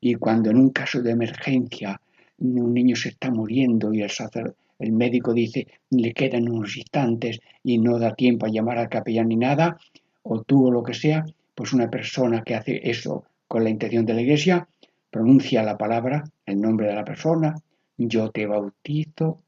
Y 0.00 0.16
cuando 0.16 0.50
en 0.50 0.56
un 0.56 0.70
caso 0.70 1.00
de 1.02 1.12
emergencia 1.12 2.00
un 2.38 2.74
niño 2.74 2.96
se 2.96 3.10
está 3.10 3.30
muriendo 3.30 3.92
y 3.92 4.02
el, 4.02 4.10
el 4.78 4.92
médico 4.92 5.32
dice 5.32 5.66
le 5.90 6.12
quedan 6.12 6.48
unos 6.48 6.76
instantes 6.76 7.40
y 7.62 7.78
no 7.78 7.98
da 7.98 8.14
tiempo 8.14 8.46
a 8.46 8.50
llamar 8.50 8.78
al 8.78 8.88
capellán 8.88 9.28
ni 9.28 9.36
nada, 9.36 9.78
o 10.22 10.42
tú 10.42 10.66
o 10.66 10.70
lo 10.70 10.82
que 10.82 10.94
sea, 10.94 11.24
pues 11.54 11.72
una 11.72 11.90
persona 11.90 12.42
que 12.42 12.54
hace 12.54 12.80
eso 12.88 13.24
con 13.46 13.64
la 13.64 13.70
intención 13.70 14.04
de 14.04 14.14
la 14.14 14.22
iglesia 14.22 14.68
pronuncia 15.10 15.62
la 15.62 15.78
palabra, 15.78 16.24
el 16.44 16.60
nombre 16.60 16.88
de 16.88 16.94
la 16.94 17.04
persona, 17.04 17.54
yo 17.96 18.30
te 18.30 18.46
bautizo 18.46 19.42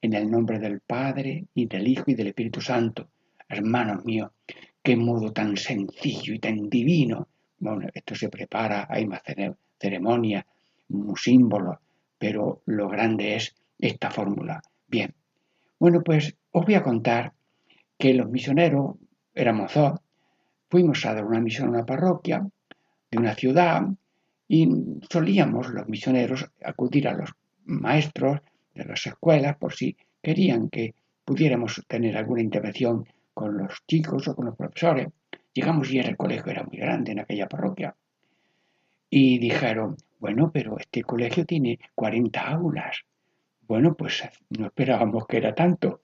en 0.00 0.14
el 0.14 0.30
nombre 0.30 0.58
del 0.58 0.80
Padre 0.80 1.44
y 1.54 1.66
del 1.66 1.86
Hijo 1.86 2.04
y 2.06 2.14
del 2.14 2.28
Espíritu 2.28 2.62
Santo. 2.62 3.08
Hermanos 3.46 4.04
míos, 4.04 4.30
qué 4.82 4.96
modo 4.96 5.30
tan 5.32 5.58
sencillo 5.58 6.32
y 6.32 6.38
tan 6.38 6.70
divino. 6.70 7.28
Bueno, 7.58 7.88
esto 7.92 8.14
se 8.14 8.30
prepara, 8.30 8.86
hay 8.88 9.06
más 9.06 9.20
ceremonia, 9.78 10.46
un 10.88 11.14
símbolo, 11.16 11.80
pero 12.24 12.62
lo 12.64 12.88
grande 12.88 13.36
es 13.36 13.54
esta 13.78 14.10
fórmula. 14.10 14.62
Bien, 14.88 15.12
bueno, 15.78 16.02
pues 16.02 16.34
os 16.52 16.64
voy 16.64 16.74
a 16.74 16.82
contar 16.82 17.34
que 17.98 18.14
los 18.14 18.30
misioneros, 18.30 18.96
éramos 19.34 19.74
dos, 19.74 20.00
fuimos 20.70 21.04
a 21.04 21.12
dar 21.12 21.26
una 21.26 21.42
misión 21.42 21.68
a 21.68 21.70
una 21.72 21.84
parroquia 21.84 22.48
de 23.10 23.18
una 23.18 23.34
ciudad 23.34 23.82
y 24.48 24.66
solíamos 25.10 25.68
los 25.68 25.86
misioneros 25.86 26.50
acudir 26.64 27.08
a 27.08 27.12
los 27.12 27.30
maestros 27.66 28.40
de 28.74 28.86
las 28.86 29.06
escuelas 29.06 29.58
por 29.58 29.74
si 29.74 29.94
querían 30.22 30.70
que 30.70 30.94
pudiéramos 31.26 31.82
tener 31.86 32.16
alguna 32.16 32.40
intervención 32.40 33.04
con 33.34 33.58
los 33.58 33.84
chicos 33.86 34.28
o 34.28 34.34
con 34.34 34.46
los 34.46 34.56
profesores. 34.56 35.08
Llegamos 35.52 35.92
y 35.92 35.98
el 35.98 36.16
colegio 36.16 36.52
era 36.52 36.62
muy 36.64 36.78
grande 36.78 37.12
en 37.12 37.18
aquella 37.18 37.50
parroquia. 37.50 37.94
Y 39.10 39.38
dijeron, 39.38 39.98
bueno, 40.24 40.50
pero 40.50 40.78
este 40.78 41.02
colegio 41.02 41.44
tiene 41.44 41.78
40 41.94 42.40
aulas. 42.40 42.96
Bueno, 43.68 43.94
pues 43.94 44.22
no 44.58 44.66
esperábamos 44.66 45.26
que 45.26 45.36
era 45.36 45.54
tanto, 45.54 46.00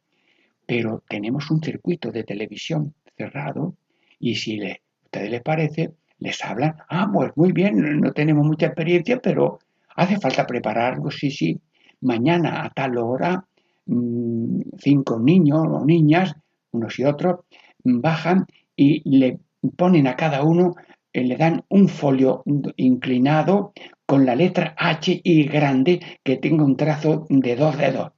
pero 0.67 1.03
tenemos 1.09 1.51
un 1.51 1.63
circuito 1.63 2.13
de 2.13 2.25
televisión 2.25 2.93
cerrado 3.17 3.77
y 4.19 4.35
si 4.35 4.59
le, 4.59 4.73
a 4.73 5.05
ustedes 5.05 5.31
les 5.31 5.43
parece, 5.43 5.93
les 6.19 6.45
hablan, 6.45 6.77
ah, 6.91 7.09
pues 7.11 7.33
muy 7.35 7.53
bien, 7.53 8.01
no 8.01 8.13
tenemos 8.13 8.47
mucha 8.47 8.67
experiencia, 8.67 9.21
pero 9.21 9.59
Hace 9.97 10.19
falta 10.19 10.47
prepararlo, 10.47 11.11
sí, 11.11 11.31
sí. 11.31 11.61
Mañana 12.01 12.65
a 12.65 12.71
tal 12.71 12.97
hora, 12.97 13.45
mm, 13.87 14.61
cinco 14.79 15.19
niños 15.19 15.61
o 15.69 15.85
niñas, 15.85 16.35
unos 16.71 16.99
y 16.99 17.05
otros, 17.05 17.41
bajan 17.85 18.47
y 18.77 19.03
le 19.19 19.41
ponen 19.77 20.07
a 20.07 20.17
cada 20.17 20.43
uno, 20.43 20.75
eh, 21.13 21.25
le 21.25 21.37
dan 21.37 21.65
un 21.69 21.89
folio 21.89 22.43
inclinado 22.77 23.73
con 24.07 24.27
la 24.27 24.35
letra 24.35 24.75
H 24.77 25.21
y 25.23 25.45
grande 25.45 26.01
que 26.23 26.37
tenga 26.37 26.65
un 26.65 26.77
trazo 26.77 27.27
de 27.29 27.57
dos 27.57 27.77
dedos. 27.79 28.13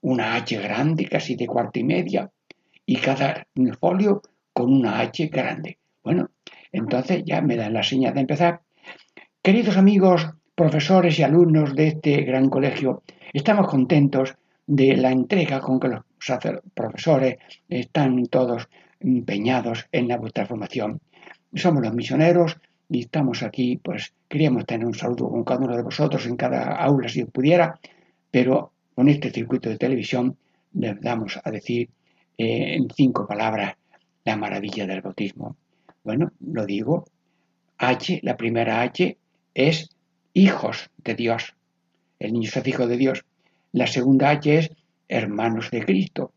Una 0.00 0.34
H 0.34 0.56
grande, 0.58 1.06
casi 1.06 1.34
de 1.34 1.46
cuarto 1.46 1.78
y 1.78 1.84
media, 1.84 2.30
y 2.86 2.96
cada 2.96 3.46
folio 3.80 4.22
con 4.52 4.72
una 4.72 5.00
H 5.00 5.26
grande. 5.26 5.78
Bueno, 6.02 6.30
entonces 6.72 7.22
ya 7.24 7.40
me 7.40 7.56
dan 7.56 7.74
la 7.74 7.82
señal 7.82 8.14
de 8.14 8.20
empezar. 8.20 8.62
Queridos 9.42 9.76
amigos 9.76 10.28
profesores 10.54 11.18
y 11.18 11.22
alumnos 11.22 11.74
de 11.74 11.88
este 11.88 12.22
gran 12.22 12.48
colegio, 12.48 13.02
estamos 13.32 13.68
contentos 13.68 14.34
de 14.66 14.96
la 14.96 15.12
entrega 15.12 15.60
con 15.60 15.78
que 15.78 15.88
los 15.88 16.02
profesores 16.74 17.36
están 17.68 18.26
todos 18.26 18.68
empeñados 19.00 19.86
en 19.92 20.08
la 20.08 20.16
vuestra 20.16 20.46
formación. 20.46 21.00
Somos 21.54 21.82
los 21.82 21.94
misioneros 21.94 22.58
y 22.88 23.00
estamos 23.00 23.42
aquí, 23.42 23.76
pues 23.76 24.12
queríamos 24.28 24.66
tener 24.66 24.86
un 24.86 24.94
saludo 24.94 25.30
con 25.30 25.44
cada 25.44 25.60
uno 25.60 25.76
de 25.76 25.82
vosotros 25.82 26.26
en 26.26 26.36
cada 26.36 26.76
aula 26.76 27.08
si 27.08 27.24
pudiera, 27.24 27.78
pero 28.30 28.72
con 28.94 29.08
este 29.08 29.30
circuito 29.30 29.68
de 29.68 29.78
televisión 29.78 30.36
les 30.74 31.00
damos 31.00 31.38
a 31.42 31.50
decir 31.50 31.88
eh, 32.36 32.74
en 32.76 32.88
cinco 32.90 33.26
palabras 33.26 33.74
la 34.24 34.36
maravilla 34.36 34.86
del 34.86 35.00
bautismo. 35.00 35.56
Bueno, 36.04 36.32
lo 36.40 36.66
digo, 36.66 37.06
H, 37.78 38.20
la 38.22 38.36
primera 38.36 38.82
H 38.82 39.16
es 39.54 39.90
hijos 40.34 40.90
de 40.98 41.14
Dios. 41.14 41.54
El 42.18 42.32
niño 42.32 42.50
hace 42.54 42.70
hijo 42.70 42.86
de 42.86 42.96
Dios. 42.96 43.24
La 43.72 43.86
segunda 43.86 44.30
H 44.30 44.58
es 44.58 44.70
hermanos 45.08 45.70
de 45.70 45.84
Cristo. 45.84 46.32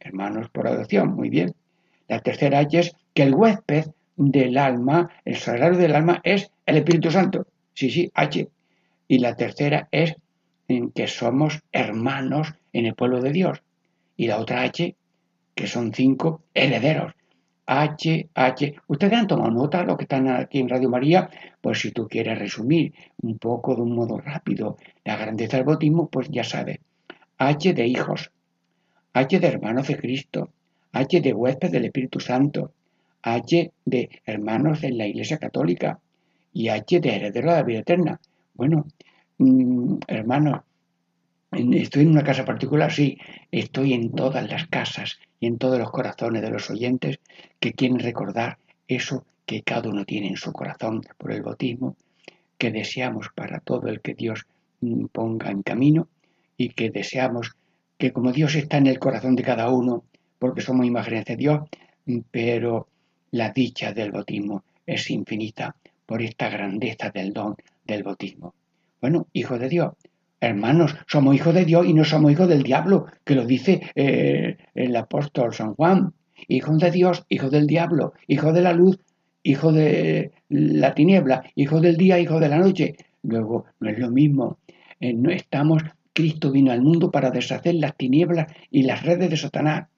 Hermanos 0.00 0.50
por 0.50 0.68
adopción, 0.68 1.14
muy 1.14 1.30
bien. 1.30 1.54
La 2.08 2.20
tercera 2.20 2.60
H 2.60 2.78
es 2.78 2.92
que 3.14 3.22
el 3.22 3.34
huésped 3.34 3.86
del 4.16 4.58
alma, 4.58 5.10
el 5.24 5.36
sagrario 5.36 5.78
del 5.78 5.94
alma 5.94 6.20
es 6.24 6.50
el 6.64 6.78
Espíritu 6.78 7.10
Santo. 7.10 7.46
Sí, 7.74 7.90
sí, 7.90 8.10
H. 8.14 8.48
Y 9.08 9.18
la 9.18 9.36
tercera 9.36 9.88
es 9.90 10.16
en 10.68 10.90
que 10.90 11.06
somos 11.06 11.62
hermanos 11.72 12.54
en 12.72 12.86
el 12.86 12.94
pueblo 12.94 13.20
de 13.20 13.32
Dios. 13.32 13.62
Y 14.16 14.26
la 14.26 14.38
otra 14.38 14.62
H, 14.62 14.96
que 15.54 15.66
son 15.66 15.92
cinco 15.92 16.42
herederos. 16.54 17.12
H, 17.66 18.28
H. 18.34 18.76
Ustedes 18.86 19.12
han 19.12 19.26
tomado 19.26 19.50
nota, 19.50 19.84
lo 19.84 19.96
que 19.96 20.04
están 20.04 20.28
aquí 20.28 20.60
en 20.60 20.68
Radio 20.68 20.88
María, 20.88 21.28
pues 21.60 21.80
si 21.80 21.90
tú 21.90 22.06
quieres 22.08 22.38
resumir 22.38 22.94
un 23.22 23.38
poco 23.38 23.74
de 23.74 23.82
un 23.82 23.94
modo 23.94 24.18
rápido 24.18 24.76
la 25.04 25.16
grandeza 25.16 25.56
del 25.56 25.66
bautismo, 25.66 26.08
pues 26.08 26.28
ya 26.30 26.44
sabes. 26.44 26.78
H 27.38 27.74
de 27.74 27.86
hijos, 27.86 28.30
H 29.12 29.40
de 29.40 29.46
hermanos 29.46 29.88
de 29.88 29.98
Cristo, 29.98 30.50
H 30.92 31.20
de 31.20 31.32
huésped 31.32 31.70
del 31.70 31.86
Espíritu 31.86 32.20
Santo, 32.20 32.72
H 33.26 33.72
de 33.84 34.08
hermanos 34.24 34.84
en 34.84 34.98
la 34.98 35.08
Iglesia 35.08 35.38
Católica 35.38 35.98
y 36.52 36.68
H 36.68 37.00
de 37.00 37.16
heredero 37.16 37.50
de 37.50 37.56
la 37.56 37.62
vida 37.64 37.80
eterna. 37.80 38.20
Bueno, 38.54 38.86
mm, 39.38 39.96
hermanos, 40.06 40.60
estoy 41.50 42.02
en 42.02 42.10
una 42.10 42.22
casa 42.22 42.44
particular, 42.44 42.92
sí, 42.92 43.18
estoy 43.50 43.94
en 43.94 44.12
todas 44.12 44.48
las 44.48 44.68
casas 44.68 45.18
y 45.40 45.48
en 45.48 45.58
todos 45.58 45.76
los 45.76 45.90
corazones 45.90 46.40
de 46.40 46.50
los 46.50 46.70
oyentes 46.70 47.18
que 47.58 47.72
quieren 47.72 47.98
recordar 47.98 48.58
eso 48.86 49.24
que 49.44 49.62
cada 49.62 49.90
uno 49.90 50.04
tiene 50.04 50.28
en 50.28 50.36
su 50.36 50.52
corazón 50.52 51.02
por 51.18 51.32
el 51.32 51.42
bautismo, 51.42 51.96
que 52.58 52.70
deseamos 52.70 53.30
para 53.34 53.58
todo 53.58 53.88
el 53.88 54.00
que 54.02 54.14
Dios 54.14 54.46
mm, 54.82 55.06
ponga 55.06 55.50
en 55.50 55.64
camino 55.64 56.08
y 56.56 56.68
que 56.68 56.90
deseamos 56.90 57.56
que 57.98 58.12
como 58.12 58.30
Dios 58.30 58.54
está 58.54 58.76
en 58.76 58.86
el 58.86 59.00
corazón 59.00 59.34
de 59.34 59.42
cada 59.42 59.68
uno, 59.68 60.04
porque 60.38 60.60
somos 60.60 60.86
imágenes 60.86 61.24
de 61.24 61.36
Dios, 61.36 61.60
mm, 62.06 62.20
pero 62.30 62.86
la 63.36 63.50
dicha 63.50 63.92
del 63.92 64.12
bautismo 64.12 64.64
es 64.86 65.10
infinita 65.10 65.76
por 66.06 66.22
esta 66.22 66.48
grandeza 66.48 67.10
del 67.10 67.32
don 67.32 67.54
del 67.84 68.02
bautismo. 68.02 68.54
Bueno, 69.00 69.26
hijo 69.32 69.58
de 69.58 69.68
Dios, 69.68 69.92
hermanos, 70.40 70.96
somos 71.06 71.34
hijos 71.34 71.54
de 71.54 71.64
Dios 71.64 71.86
y 71.86 71.92
no 71.92 72.04
somos 72.04 72.32
hijos 72.32 72.48
del 72.48 72.62
diablo, 72.62 73.06
que 73.24 73.34
lo 73.34 73.44
dice 73.44 73.82
eh, 73.94 74.56
el 74.74 74.96
apóstol 74.96 75.52
San 75.54 75.74
Juan. 75.74 76.12
hijos 76.48 76.78
de 76.78 76.90
Dios, 76.90 77.24
hijos 77.28 77.50
del 77.50 77.66
diablo, 77.66 78.14
hijos 78.26 78.54
de 78.54 78.62
la 78.62 78.72
luz, 78.72 78.98
hijos 79.42 79.74
de 79.74 80.32
la 80.48 80.94
tiniebla, 80.94 81.44
hijos 81.54 81.82
del 81.82 81.96
día, 81.96 82.18
hijos 82.18 82.40
de 82.40 82.48
la 82.48 82.58
noche. 82.58 82.96
Luego, 83.22 83.66
no 83.80 83.90
es 83.90 83.98
lo 83.98 84.10
mismo. 84.10 84.58
Eh, 85.00 85.12
no 85.12 85.30
estamos, 85.30 85.82
Cristo 86.12 86.50
vino 86.50 86.72
al 86.72 86.82
mundo 86.82 87.10
para 87.10 87.30
deshacer 87.30 87.74
las 87.74 87.96
tinieblas 87.96 88.46
y 88.70 88.82
las 88.82 89.02
redes 89.02 89.30
de 89.30 89.36
Satanás. 89.36 89.88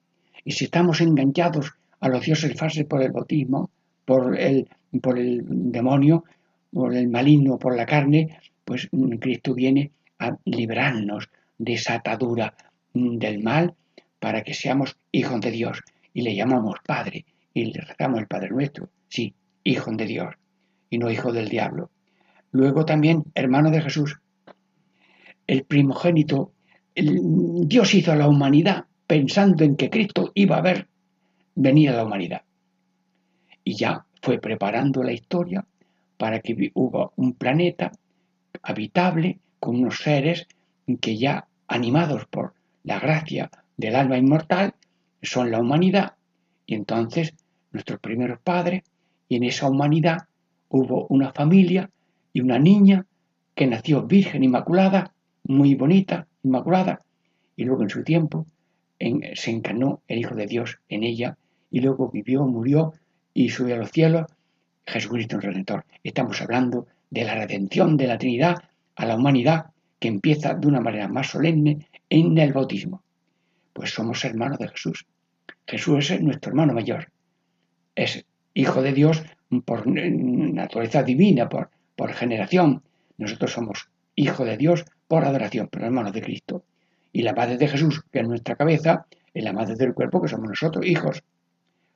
Y 0.43 0.51
si 0.51 0.65
estamos 0.65 1.01
enganchados 1.01 1.73
a 1.99 2.09
los 2.09 2.25
dioses 2.25 2.57
falsos 2.57 2.85
por 2.85 3.01
el 3.01 3.11
bautismo, 3.11 3.69
por 4.05 4.37
el, 4.39 4.67
por 5.01 5.19
el 5.19 5.43
demonio, 5.45 6.23
por 6.71 6.93
el 6.93 7.07
maligno, 7.07 7.57
por 7.57 7.75
la 7.75 7.85
carne, 7.85 8.39
pues 8.65 8.87
mm, 8.91 9.15
Cristo 9.17 9.53
viene 9.53 9.91
a 10.19 10.37
librarnos 10.45 11.29
de 11.57 11.73
esa 11.73 11.95
atadura 11.95 12.53
mm, 12.93 13.17
del 13.17 13.43
mal 13.43 13.73
para 14.19 14.43
que 14.43 14.53
seamos 14.53 14.97
hijos 15.11 15.41
de 15.41 15.51
Dios 15.51 15.81
y 16.13 16.21
le 16.21 16.35
llamamos 16.35 16.77
Padre 16.85 17.25
y 17.53 17.65
le 17.65 17.81
rezamos 17.81 18.19
el 18.19 18.27
Padre 18.27 18.49
nuestro, 18.49 18.89
sí, 19.07 19.33
hijo 19.63 19.91
de 19.91 20.05
Dios 20.05 20.35
y 20.89 20.97
no 20.97 21.09
hijo 21.09 21.31
del 21.31 21.49
diablo. 21.49 21.89
Luego 22.51 22.85
también 22.85 23.23
hermano 23.35 23.71
de 23.71 23.81
Jesús, 23.81 24.19
el 25.47 25.63
primogénito, 25.63 26.51
Dios 26.95 27.93
hizo 27.93 28.11
a 28.11 28.15
la 28.15 28.27
humanidad 28.27 28.85
pensando 29.07 29.63
en 29.63 29.75
que 29.75 29.89
Cristo 29.89 30.31
iba 30.35 30.57
a 30.57 30.61
ver 30.61 30.88
venir 31.59 31.89
a 31.89 31.97
la 31.97 32.05
humanidad. 32.05 32.43
Y 33.65 33.75
ya 33.75 34.05
fue 34.21 34.39
preparando 34.39 35.03
la 35.03 35.11
historia 35.11 35.65
para 36.17 36.39
que 36.39 36.71
hubo 36.73 37.11
un 37.17 37.33
planeta 37.33 37.91
habitable 38.63 39.39
con 39.59 39.75
unos 39.75 39.97
seres 39.97 40.47
que 41.01 41.17
ya 41.17 41.47
animados 41.67 42.25
por 42.27 42.53
la 42.83 42.99
gracia 42.99 43.51
del 43.75 43.95
alma 43.95 44.17
inmortal 44.17 44.73
son 45.21 45.51
la 45.51 45.59
humanidad 45.59 46.13
y 46.65 46.75
entonces 46.75 47.33
nuestros 47.71 47.99
primeros 47.99 48.39
padres 48.39 48.83
y 49.27 49.35
en 49.35 49.43
esa 49.43 49.69
humanidad 49.69 50.27
hubo 50.69 51.07
una 51.07 51.33
familia 51.33 51.89
y 52.31 52.39
una 52.39 52.57
niña 52.57 53.05
que 53.53 53.67
nació 53.67 54.03
virgen 54.03 54.45
inmaculada, 54.45 55.13
muy 55.43 55.75
bonita, 55.75 56.25
inmaculada, 56.41 57.01
y 57.57 57.65
luego 57.65 57.83
en 57.83 57.89
su 57.89 58.03
tiempo 58.03 58.45
se 58.97 59.51
encarnó 59.51 60.01
el 60.07 60.19
Hijo 60.19 60.35
de 60.35 60.45
Dios 60.45 60.79
en 60.87 61.03
ella 61.03 61.37
y 61.71 61.81
luego 61.81 62.09
vivió, 62.09 62.45
murió 62.45 62.93
y 63.33 63.49
subió 63.49 63.75
a 63.75 63.79
los 63.79 63.91
cielos 63.91 64.25
Jesucristo 64.85 65.35
el 65.35 65.43
Redentor. 65.43 65.85
Estamos 66.03 66.41
hablando 66.41 66.87
de 67.09 67.23
la 67.23 67.35
redención 67.35 67.97
de 67.97 68.07
la 68.07 68.17
Trinidad 68.17 68.57
a 68.95 69.05
la 69.05 69.15
humanidad 69.15 69.67
que 69.99 70.07
empieza 70.07 70.53
de 70.53 70.67
una 70.67 70.81
manera 70.81 71.07
más 71.07 71.27
solemne 71.27 71.87
en 72.09 72.37
el 72.37 72.53
bautismo. 72.53 73.03
Pues 73.73 73.91
somos 73.91 74.23
hermanos 74.25 74.57
de 74.57 74.69
Jesús. 74.69 75.05
Jesús 75.67 76.11
es 76.11 76.21
nuestro 76.21 76.49
hermano 76.49 76.73
mayor. 76.73 77.11
Es 77.95 78.25
hijo 78.53 78.81
de 78.81 78.93
Dios 78.93 79.23
por 79.65 79.85
naturaleza 79.87 81.03
divina, 81.03 81.47
por, 81.47 81.69
por 81.95 82.13
generación. 82.13 82.81
Nosotros 83.17 83.51
somos 83.51 83.89
hijo 84.15 84.45
de 84.45 84.57
Dios 84.57 84.85
por 85.07 85.25
adoración, 85.25 85.69
pero 85.71 85.85
hermanos 85.85 86.13
de 86.13 86.21
Cristo. 86.21 86.63
Y 87.11 87.23
la 87.23 87.33
madre 87.33 87.57
de 87.57 87.67
Jesús, 87.67 88.03
que 88.11 88.19
es 88.19 88.27
nuestra 88.27 88.55
cabeza, 88.55 89.05
es 89.33 89.43
la 89.43 89.53
madre 89.53 89.75
del 89.75 89.93
cuerpo, 89.93 90.21
que 90.21 90.27
somos 90.27 90.49
nosotros, 90.49 90.85
hijos. 90.85 91.23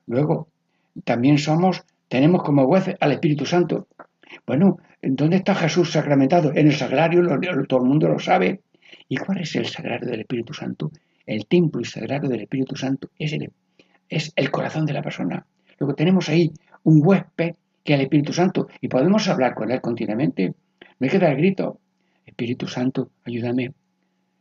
Luego, 0.07 0.49
también 1.03 1.37
somos, 1.37 1.83
tenemos 2.07 2.43
como 2.43 2.65
juez 2.67 2.95
al 2.99 3.11
Espíritu 3.11 3.45
Santo. 3.45 3.87
Bueno, 4.45 4.77
¿dónde 5.01 5.37
está 5.37 5.55
Jesús 5.55 5.91
sacramentado? 5.91 6.51
En 6.53 6.67
el 6.67 6.75
sagrario, 6.75 7.21
todo 7.67 7.81
el 7.81 7.87
mundo 7.87 8.07
lo 8.07 8.19
sabe. 8.19 8.61
¿Y 9.09 9.17
cuál 9.17 9.39
es 9.39 9.55
el 9.55 9.65
sagrario 9.65 10.09
del 10.09 10.21
Espíritu 10.21 10.53
Santo? 10.53 10.91
El 11.25 11.45
templo 11.47 11.81
y 11.81 11.85
sagrario 11.85 12.29
del 12.29 12.41
Espíritu 12.41 12.75
Santo 12.75 13.09
es 13.17 13.33
el, 13.33 13.51
es 14.09 14.31
el 14.35 14.51
corazón 14.51 14.85
de 14.85 14.93
la 14.93 15.01
persona. 15.01 15.45
Luego 15.79 15.95
tenemos 15.95 16.29
ahí 16.29 16.51
un 16.83 17.01
huésped 17.03 17.55
que 17.83 17.93
es 17.93 17.99
el 17.99 18.05
Espíritu 18.05 18.33
Santo 18.33 18.67
y 18.81 18.87
podemos 18.87 19.27
hablar 19.27 19.53
con 19.55 19.71
él 19.71 19.81
continuamente. 19.81 20.53
No 20.99 21.05
hay 21.05 21.09
que 21.09 21.19
dar 21.19 21.35
grito. 21.35 21.79
Espíritu 22.25 22.67
Santo, 22.67 23.11
ayúdame. 23.25 23.73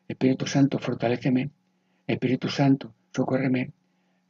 Espíritu 0.09 0.47
Santo, 0.47 0.79
fortaléceme. 0.79 1.51
Espíritu 2.07 2.49
Santo, 2.49 2.95
socórreme. 3.15 3.71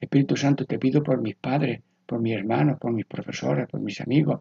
Espíritu 0.03 0.37
Santo, 0.37 0.65
te 0.65 0.79
pido 0.79 1.03
por 1.03 1.21
mis 1.21 1.37
padres, 1.37 1.81
por 2.07 2.21
mis 2.21 2.35
hermanos, 2.35 2.79
por 2.79 2.93
mis 2.93 3.07
profesores, 3.07 3.69
por 3.69 3.81
mis 3.81 4.01
amigos, 4.01 4.41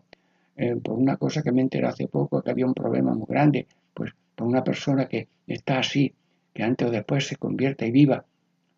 eh, 0.58 0.76
por 0.76 0.98
una 0.98 1.18
cosa 1.18 1.44
que 1.44 1.52
me 1.52 1.62
enteré 1.62 1.86
hace 1.88 2.08
poco, 2.08 2.42
que 2.42 2.50
había 2.50 2.66
un 2.66 2.74
problema 2.74 3.14
muy 3.14 3.28
grande, 3.28 3.68
pues 3.94 4.12
por 4.36 4.48
una 4.48 4.64
persona 4.64 5.08
que 5.08 5.28
está 5.46 5.80
así, 5.80 6.14
que 6.54 6.64
antes 6.64 6.88
o 6.88 6.92
después 6.92 7.28
se 7.28 7.36
convierta 7.36 7.86
y 7.86 7.92
viva. 7.92 8.26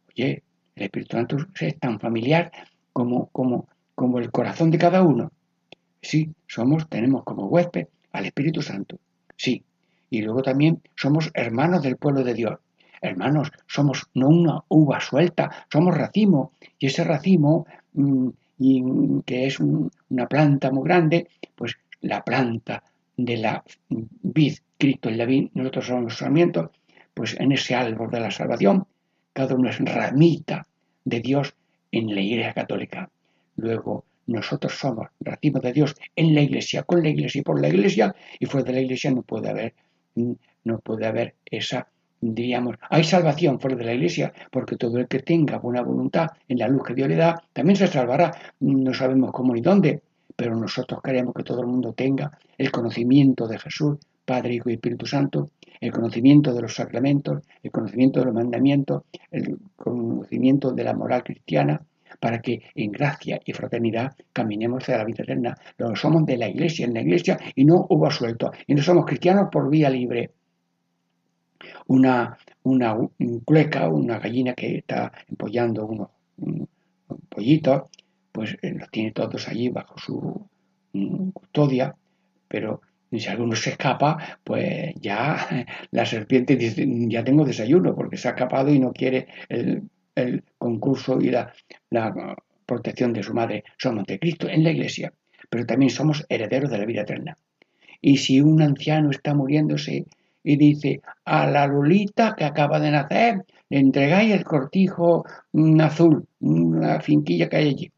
Oye, 0.09 0.43
el 0.75 0.83
Espíritu 0.83 1.15
Santo 1.15 1.37
es 1.59 1.79
tan 1.79 1.99
familiar 1.99 2.51
como, 2.91 3.27
como, 3.27 3.67
como 3.95 4.19
el 4.19 4.29
corazón 4.29 4.69
de 4.69 4.77
cada 4.77 5.03
uno. 5.03 5.31
Sí, 6.01 6.33
somos, 6.47 6.89
tenemos 6.89 7.23
como 7.23 7.47
huésped 7.47 7.87
al 8.11 8.25
Espíritu 8.25 8.61
Santo. 8.61 8.99
Sí. 9.37 9.63
Y 10.09 10.21
luego 10.21 10.43
también 10.43 10.81
somos 10.95 11.31
hermanos 11.33 11.81
del 11.81 11.95
pueblo 11.95 12.23
de 12.23 12.33
Dios. 12.33 12.59
Hermanos, 13.03 13.51
somos 13.67 14.09
no 14.13 14.29
una 14.29 14.63
uva 14.69 15.01
suelta, 15.01 15.51
somos 15.69 15.95
racimo. 15.95 16.53
Y 16.79 16.87
ese 16.87 17.03
racimo, 17.03 17.67
mm, 17.93 18.29
y, 18.59 18.83
que 19.25 19.45
es 19.45 19.59
una 19.59 20.27
planta 20.27 20.71
muy 20.71 20.85
grande, 20.85 21.27
pues 21.53 21.75
la 21.99 22.23
planta 22.23 22.81
de 23.17 23.37
la 23.37 23.63
vid, 23.89 24.53
Cristo 24.77 25.09
en 25.09 25.17
la 25.17 25.25
vid, 25.25 25.49
nosotros 25.53 25.87
somos 25.87 26.03
los 26.03 26.17
sarmientos, 26.17 26.71
pues 27.13 27.37
en 27.37 27.51
ese 27.51 27.75
árbol 27.75 28.09
de 28.09 28.21
la 28.21 28.31
salvación, 28.31 28.87
cada 29.33 29.55
uno 29.55 29.69
es 29.69 29.79
ramita 29.79 30.65
de 31.03 31.19
Dios 31.19 31.55
en 31.91 32.15
la 32.15 32.21
Iglesia 32.21 32.53
Católica. 32.53 33.09
Luego, 33.57 34.05
nosotros 34.27 34.73
somos 34.79 35.07
racimo 35.19 35.59
de 35.59 35.73
Dios 35.73 35.95
en 36.15 36.33
la 36.33 36.41
Iglesia, 36.41 36.83
con 36.83 37.03
la 37.03 37.09
Iglesia 37.09 37.39
y 37.39 37.43
por 37.43 37.59
la 37.59 37.67
Iglesia, 37.67 38.15
y 38.39 38.45
fuera 38.45 38.67
de 38.67 38.73
la 38.73 38.81
Iglesia 38.81 39.11
no 39.11 39.23
puede 39.23 39.49
haber, 39.49 39.73
no 40.15 40.79
puede 40.79 41.05
haber 41.05 41.35
esa 41.45 41.87
diríamos, 42.31 42.77
hay 42.89 43.03
salvación 43.03 43.59
fuera 43.59 43.75
de 43.75 43.85
la 43.85 43.93
iglesia, 43.93 44.33
porque 44.51 44.77
todo 44.77 44.97
el 44.97 45.07
que 45.07 45.19
tenga 45.19 45.57
buena 45.57 45.81
voluntad 45.81 46.27
en 46.47 46.59
la 46.59 46.67
luz 46.67 46.83
que 46.83 46.93
Dios 46.93 47.09
le 47.09 47.15
da, 47.15 47.41
también 47.51 47.75
se 47.75 47.87
salvará. 47.87 48.31
No 48.59 48.93
sabemos 48.93 49.31
cómo 49.31 49.53
ni 49.53 49.61
dónde, 49.61 50.01
pero 50.35 50.55
nosotros 50.55 51.01
queremos 51.01 51.33
que 51.33 51.43
todo 51.43 51.61
el 51.61 51.67
mundo 51.67 51.93
tenga 51.93 52.31
el 52.57 52.71
conocimiento 52.71 53.47
de 53.47 53.59
Jesús, 53.59 53.97
Padre, 54.25 54.55
Hijo 54.55 54.69
y 54.69 54.73
Espíritu 54.73 55.05
Santo, 55.05 55.49
el 55.81 55.91
conocimiento 55.91 56.53
de 56.53 56.61
los 56.61 56.75
sacramentos, 56.75 57.41
el 57.61 57.71
conocimiento 57.71 58.19
de 58.19 58.27
los 58.27 58.33
mandamientos, 58.33 59.03
el 59.31 59.57
conocimiento 59.75 60.71
de 60.71 60.83
la 60.83 60.93
moral 60.93 61.23
cristiana, 61.23 61.81
para 62.19 62.39
que 62.39 62.61
en 62.75 62.91
gracia 62.91 63.41
y 63.43 63.51
fraternidad 63.51 64.13
caminemos 64.31 64.83
hacia 64.83 64.97
la 64.97 65.03
vida 65.03 65.23
eterna. 65.23 65.57
Lo 65.77 65.93
somos 65.95 66.25
de 66.25 66.37
la 66.37 66.47
iglesia, 66.47 66.85
en 66.85 66.93
la 66.93 67.01
iglesia, 67.01 67.37
y 67.55 67.65
no 67.65 67.85
hubo 67.89 68.09
suelto. 68.11 68.51
Y 68.65 68.75
no 68.75 68.81
somos 68.81 69.05
cristianos 69.05 69.49
por 69.51 69.69
vía 69.69 69.89
libre 69.89 70.31
una, 71.87 72.37
una 72.63 72.95
cueca, 73.45 73.89
una 73.89 74.19
gallina 74.19 74.53
que 74.53 74.77
está 74.77 75.11
empollando 75.29 75.85
unos 75.85 76.09
un, 76.37 76.67
pollitos, 77.29 77.83
pues 78.31 78.57
eh, 78.61 78.73
los 78.73 78.89
tiene 78.89 79.11
todos 79.11 79.47
allí 79.47 79.69
bajo 79.69 79.97
su 79.97 80.47
mm, 80.93 81.29
custodia, 81.29 81.95
pero 82.47 82.81
si 83.11 83.27
alguno 83.29 83.55
se 83.55 83.71
escapa, 83.71 84.39
pues 84.43 84.93
ya 84.99 85.65
la 85.91 86.05
serpiente 86.05 86.55
dice, 86.55 86.85
ya 86.87 87.23
tengo 87.23 87.45
desayuno, 87.45 87.95
porque 87.95 88.17
se 88.17 88.27
ha 88.27 88.31
escapado 88.31 88.71
y 88.71 88.79
no 88.79 88.91
quiere 88.91 89.27
el, 89.49 89.83
el 90.15 90.43
concurso 90.57 91.19
y 91.21 91.29
la, 91.29 91.53
la, 91.89 92.35
protección 92.65 93.13
de 93.13 93.23
su 93.23 93.33
madre. 93.33 93.65
Somos 93.77 94.05
de 94.05 94.19
Cristo 94.19 94.47
en 94.47 94.63
la 94.63 94.71
iglesia, 94.71 95.13
pero 95.49 95.65
también 95.65 95.89
somos 95.89 96.25
herederos 96.29 96.71
de 96.71 96.77
la 96.77 96.85
vida 96.85 97.01
eterna. 97.01 97.37
Y 98.01 98.17
si 98.17 98.41
un 98.41 98.61
anciano 98.61 99.11
está 99.11 99.33
muriéndose 99.33 100.05
y 100.43 100.57
dice, 100.57 101.01
a 101.25 101.47
la 101.47 101.67
Lolita 101.67 102.35
que 102.35 102.43
acaba 102.43 102.79
de 102.79 102.91
nacer, 102.91 103.45
le 103.69 103.79
entregáis 103.79 104.33
el 104.33 104.43
cortijo 104.43 105.25
mm, 105.53 105.81
azul, 105.81 106.27
una 106.41 106.99
finquilla 106.99 107.49
que 107.49 107.57
hay 107.57 107.69
allí. 107.69 107.91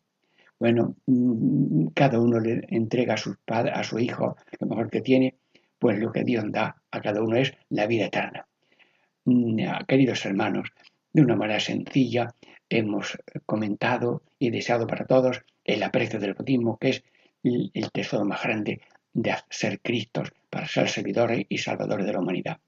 Bueno, 0.60 0.95
mm, 1.08 1.88
cada 1.93 2.19
uno 2.19 2.39
le 2.39 2.65
entrega 2.69 3.15
a, 3.15 3.17
sus 3.17 3.38
padres, 3.43 3.73
a 3.75 3.84
su 3.84 3.99
hijo 3.99 4.38
lo 4.60 4.67
mejor 4.67 4.89
que 4.89 5.01
tiene, 5.01 5.36
pues 5.79 5.99
lo 5.99 6.12
que 6.12 6.23
Dios 6.23 6.45
da 6.49 6.75
a 6.91 7.01
cada 7.01 7.21
uno 7.21 7.36
es 7.36 7.53
la 7.69 7.88
vida 7.88 8.05
eterna. 8.05 8.47
Mm, 9.25 9.60
queridos 9.88 10.25
hermanos, 10.25 10.69
de 11.12 11.21
una 11.21 11.36
manera 11.36 11.60
sencilla 11.60 12.34
hemos 12.69 13.17
comentado 13.45 14.21
y 14.39 14.49
deseado 14.49 14.88
para 14.88 15.05
todos 15.05 15.43
el 15.63 15.81
aprecio 15.84 16.19
del 16.19 16.34
bautismo, 16.34 16.77
que 16.77 16.89
es 16.89 17.03
el 17.43 17.91
tesoro 17.91 18.25
más 18.25 18.41
grande 18.43 18.81
de 19.15 19.34
ser 19.49 19.80
Cristos 19.80 20.32
para 20.49 20.67
ser 20.67 20.89
servidores 20.89 21.45
y 21.49 21.58
salvadores 21.58 22.06
de 22.06 22.13
la 22.13 22.19
humanidad. 22.19 22.60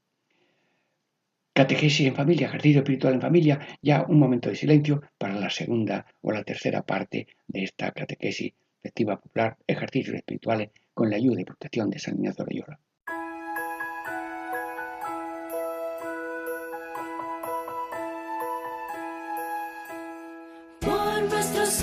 Catequesis 1.52 2.06
en 2.06 2.14
familia, 2.14 2.46
ejercicio 2.46 2.80
espiritual 2.80 3.14
en 3.14 3.20
familia, 3.20 3.58
ya 3.82 4.04
un 4.08 4.18
momento 4.18 4.48
de 4.48 4.56
silencio 4.56 5.02
para 5.18 5.34
la 5.34 5.50
segunda 5.50 6.06
o 6.22 6.32
la 6.32 6.44
tercera 6.44 6.82
parte 6.82 7.26
de 7.46 7.64
esta 7.64 7.90
catequesis 7.92 8.52
festiva 8.80 9.20
popular, 9.20 9.56
ejercicios 9.66 10.16
espirituales 10.16 10.70
con 10.94 11.10
la 11.10 11.16
ayuda 11.16 11.40
y 11.40 11.44
protección 11.44 11.90
de 11.90 11.98
San 11.98 12.14
Ignacio 12.14 12.44
de 12.44 12.54
Loyola. 12.54 12.80
Por 20.80 21.22
nuestros 21.28 21.82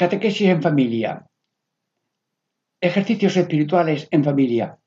Catequesis 0.00 0.48
en 0.48 0.62
familia. 0.62 1.26
Ejercicios 2.80 3.36
espirituales 3.36 4.06
en 4.12 4.22
familia. 4.22 4.78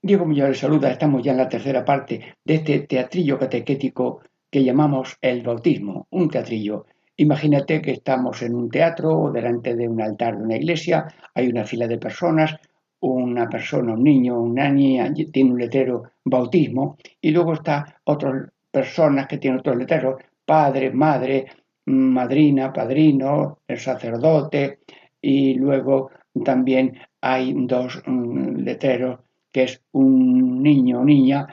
Diego 0.00 0.26
Muñoz 0.26 0.50
les 0.50 0.58
saluda, 0.60 0.92
estamos 0.92 1.24
ya 1.24 1.32
en 1.32 1.38
la 1.38 1.48
tercera 1.48 1.84
parte 1.84 2.36
de 2.44 2.54
este 2.54 2.78
teatrillo 2.86 3.36
catequético 3.36 4.20
que 4.48 4.62
llamamos 4.62 5.18
el 5.20 5.42
bautismo, 5.42 6.06
un 6.10 6.30
teatrillo. 6.30 6.86
Imagínate 7.16 7.82
que 7.82 7.90
estamos 7.90 8.42
en 8.42 8.54
un 8.54 8.70
teatro 8.70 9.32
delante 9.32 9.74
de 9.74 9.88
un 9.88 10.00
altar 10.00 10.38
de 10.38 10.44
una 10.44 10.56
iglesia, 10.56 11.08
hay 11.34 11.48
una 11.48 11.64
fila 11.64 11.88
de 11.88 11.98
personas, 11.98 12.54
una 13.00 13.48
persona, 13.48 13.94
un 13.94 14.04
niño, 14.04 14.40
una 14.40 14.68
niña 14.68 15.12
tiene 15.32 15.50
un 15.50 15.58
letrero 15.58 16.12
bautismo 16.24 16.96
y 17.20 17.32
luego 17.32 17.54
está 17.54 18.00
otras 18.04 18.52
personas 18.70 19.26
que 19.26 19.38
tienen 19.38 19.58
otros 19.58 19.76
letreros, 19.76 20.22
padre, 20.46 20.92
madre, 20.92 21.46
madrina, 21.86 22.72
padrino, 22.72 23.58
el 23.66 23.78
sacerdote 23.78 24.80
y 25.20 25.54
luego 25.54 26.10
también 26.44 26.98
hay 27.20 27.54
dos 27.54 28.02
mm, 28.06 28.58
letreros 28.58 29.20
que 29.50 29.64
es 29.64 29.82
un 29.92 30.62
niño 30.62 31.00
o 31.00 31.04
niña 31.04 31.46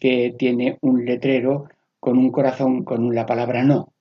que 0.00 0.34
tiene 0.38 0.78
un 0.80 1.04
letrero 1.04 1.68
con 2.00 2.18
un 2.18 2.30
corazón 2.30 2.84
con 2.84 3.14
la 3.14 3.26
palabra 3.26 3.62
no, 3.62 3.92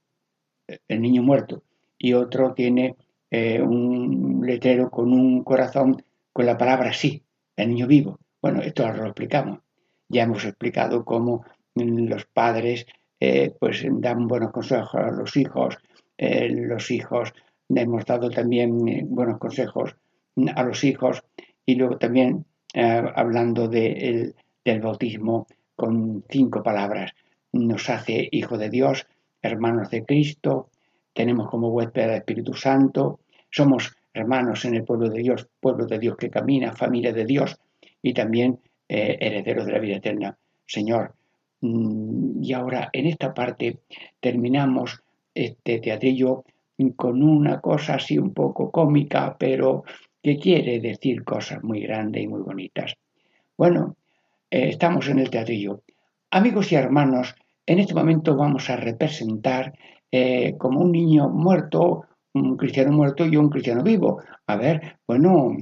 el 0.88 1.01
niño 1.01 1.23
muerto, 1.23 1.63
y 1.97 2.13
otro 2.13 2.53
tiene 2.53 2.95
eh, 3.31 3.62
un 3.62 4.41
letrero 4.45 4.89
con 4.89 5.12
un 5.12 5.43
corazón 5.43 6.03
con 6.31 6.45
la 6.45 6.57
palabra 6.57 6.93
sí, 6.93 7.23
el 7.55 7.69
niño 7.69 7.88
vivo. 7.88 8.19
Bueno, 8.41 8.62
esto 8.62 8.91
lo 8.91 9.05
explicamos. 9.05 9.59
Ya 10.09 10.23
hemos 10.23 10.43
explicado 10.45 11.05
cómo 11.05 11.45
mm, 11.75 12.07
los 12.07 12.25
padres 12.25 12.86
eh, 13.25 13.55
pues 13.57 13.86
dan 13.89 14.27
buenos 14.27 14.51
consejos 14.51 14.95
a 14.95 15.09
los 15.09 15.38
hijos, 15.38 15.77
eh, 16.17 16.49
los 16.49 16.91
hijos, 16.91 17.31
hemos 17.69 18.05
dado 18.05 18.29
también 18.29 18.86
eh, 18.86 19.05
buenos 19.07 19.38
consejos 19.38 19.95
a 20.53 20.63
los 20.63 20.83
hijos 20.83 21.23
y 21.65 21.75
luego 21.75 21.97
también 21.97 22.45
hablando 22.73 23.69
del 23.69 24.33
bautismo 24.81 25.47
con 25.73 26.25
cinco 26.27 26.62
palabras, 26.62 27.13
nos 27.53 27.89
hace 27.89 28.27
hijo 28.29 28.57
de 28.57 28.69
Dios, 28.69 29.07
hermanos 29.41 29.89
de 29.89 30.03
Cristo, 30.03 30.69
tenemos 31.13 31.49
como 31.49 31.69
huésped 31.69 32.03
al 32.03 32.15
Espíritu 32.15 32.53
Santo, 32.55 33.21
somos 33.49 33.95
hermanos 34.13 34.65
en 34.65 34.73
el 34.73 34.83
pueblo 34.83 35.07
de 35.09 35.21
Dios, 35.21 35.47
pueblo 35.62 35.86
de 35.86 35.97
Dios 35.97 36.17
que 36.17 36.29
camina, 36.29 36.73
familia 36.73 37.13
de 37.13 37.23
Dios 37.23 37.57
y 38.01 38.13
también 38.13 38.59
herederos 38.89 39.65
de 39.65 39.71
la 39.71 39.79
vida 39.79 39.95
eterna. 39.95 40.38
Señor, 40.65 41.13
y 41.65 42.52
ahora 42.52 42.89
en 42.91 43.06
esta 43.06 43.34
parte 43.34 43.80
terminamos 44.19 45.02
este 45.34 45.80
teatrillo 45.80 46.43
con 46.97 47.23
una 47.23 47.62
cosa 47.62 47.95
así 47.95 48.17
un 48.17 48.34
poco 48.34 48.69
cómica, 48.69 49.38
pero 49.39 49.84
que 50.21 50.38
quiere 50.38 50.82
decir 50.82 51.23
cosas 51.23 51.63
muy 51.63 51.82
grandes 51.82 52.23
y 52.23 52.28
muy 52.28 52.41
bonitas. 52.41 52.95
Bueno, 53.58 53.95
eh, 54.52 54.69
estamos 54.69 55.08
en 55.08 55.19
el 55.19 55.30
teatrillo. 55.30 55.84
Amigos 56.32 56.71
y 56.71 56.76
hermanos, 56.76 57.34
en 57.65 57.80
este 57.80 57.93
momento 57.93 58.36
vamos 58.36 58.69
a 58.69 58.76
representar 58.76 59.73
eh, 60.12 60.56
como 60.58 60.82
un 60.82 60.91
niño 60.91 61.30
muerto, 61.30 62.04
un 62.34 62.58
cristiano 62.58 62.91
muerto 62.91 63.26
y 63.26 63.38
un 63.38 63.49
cristiano 63.49 63.84
vivo. 63.84 64.21
A 64.47 64.58
ver, 64.58 64.97
bueno, 65.08 65.56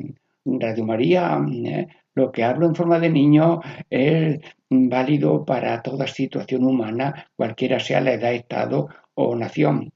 Radio 0.45 0.83
María 0.83 1.39
eh, 1.65 1.87
lo 2.13 2.31
que 2.31 2.43
hablo 2.43 2.67
en 2.67 2.75
forma 2.75 2.99
de 2.99 3.09
niño 3.09 3.61
es 3.89 4.39
válido 4.69 5.45
para 5.45 5.81
toda 5.81 6.07
situación 6.07 6.65
humana, 6.65 7.27
cualquiera 7.35 7.79
sea 7.79 8.01
la 8.01 8.13
edad, 8.13 8.33
estado 8.33 8.89
o 9.13 9.35
nación. 9.35 9.91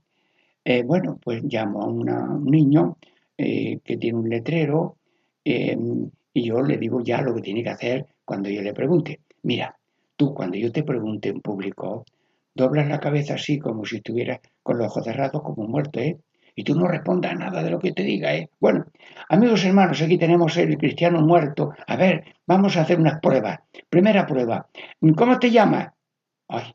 Eh, 0.64 0.84
bueno, 0.84 1.20
pues 1.24 1.44
llamo 1.44 1.82
a 1.82 1.88
un 1.88 2.46
niño 2.46 2.98
eh, 3.38 3.80
que 3.84 3.98
tiene 3.98 4.18
un 4.18 4.30
letrero 4.30 4.98
em, 5.44 6.10
y 6.34 6.44
yo 6.44 6.62
le 6.62 6.78
digo 6.78 7.02
ya 7.02 7.22
lo 7.22 7.36
que 7.36 7.42
tiene 7.42 7.64
que 7.64 7.70
hacer 7.70 8.08
cuando 8.24 8.50
yo 8.50 8.62
le 8.62 8.74
pregunte. 8.74 9.22
Mira, 9.44 9.78
tú 10.16 10.34
cuando 10.34 10.58
yo 10.58 10.72
te 10.72 10.84
pregunte 10.84 11.30
en 11.30 11.42
público, 11.42 12.06
doblas 12.54 12.88
la 12.88 13.00
cabeza 13.00 13.36
así 13.36 13.60
como 13.60 13.86
si 13.86 13.98
estuvieras 13.98 14.40
con 14.64 14.78
los 14.78 14.88
ojos 14.88 15.04
cerrados 15.06 15.44
como 15.44 15.68
muerto, 15.68 16.00
¿eh? 16.00 16.18
Y 16.56 16.64
tú 16.64 16.74
no 16.76 16.88
respondas 16.88 17.36
nada 17.38 17.62
de 17.62 17.70
lo 17.70 17.80
que 17.80 17.92
te 17.92 18.04
diga, 18.04 18.34
¿eh? 18.34 18.50
Bueno, 18.60 18.86
amigos 19.30 19.66
hermanos, 19.66 20.02
aquí 20.02 20.18
tenemos 20.18 20.56
el 20.58 20.78
cristiano 20.78 21.22
muerto. 21.22 21.74
A 21.86 21.96
ver, 21.98 22.24
vamos 22.48 22.78
a 22.78 22.82
hacer 22.82 23.00
unas 23.00 23.20
pruebas. 23.20 23.60
Primera 23.90 24.26
prueba, 24.26 24.68
¿cómo 25.16 25.38
te 25.38 25.52
llamas? 25.52 25.90
Ay, 26.48 26.74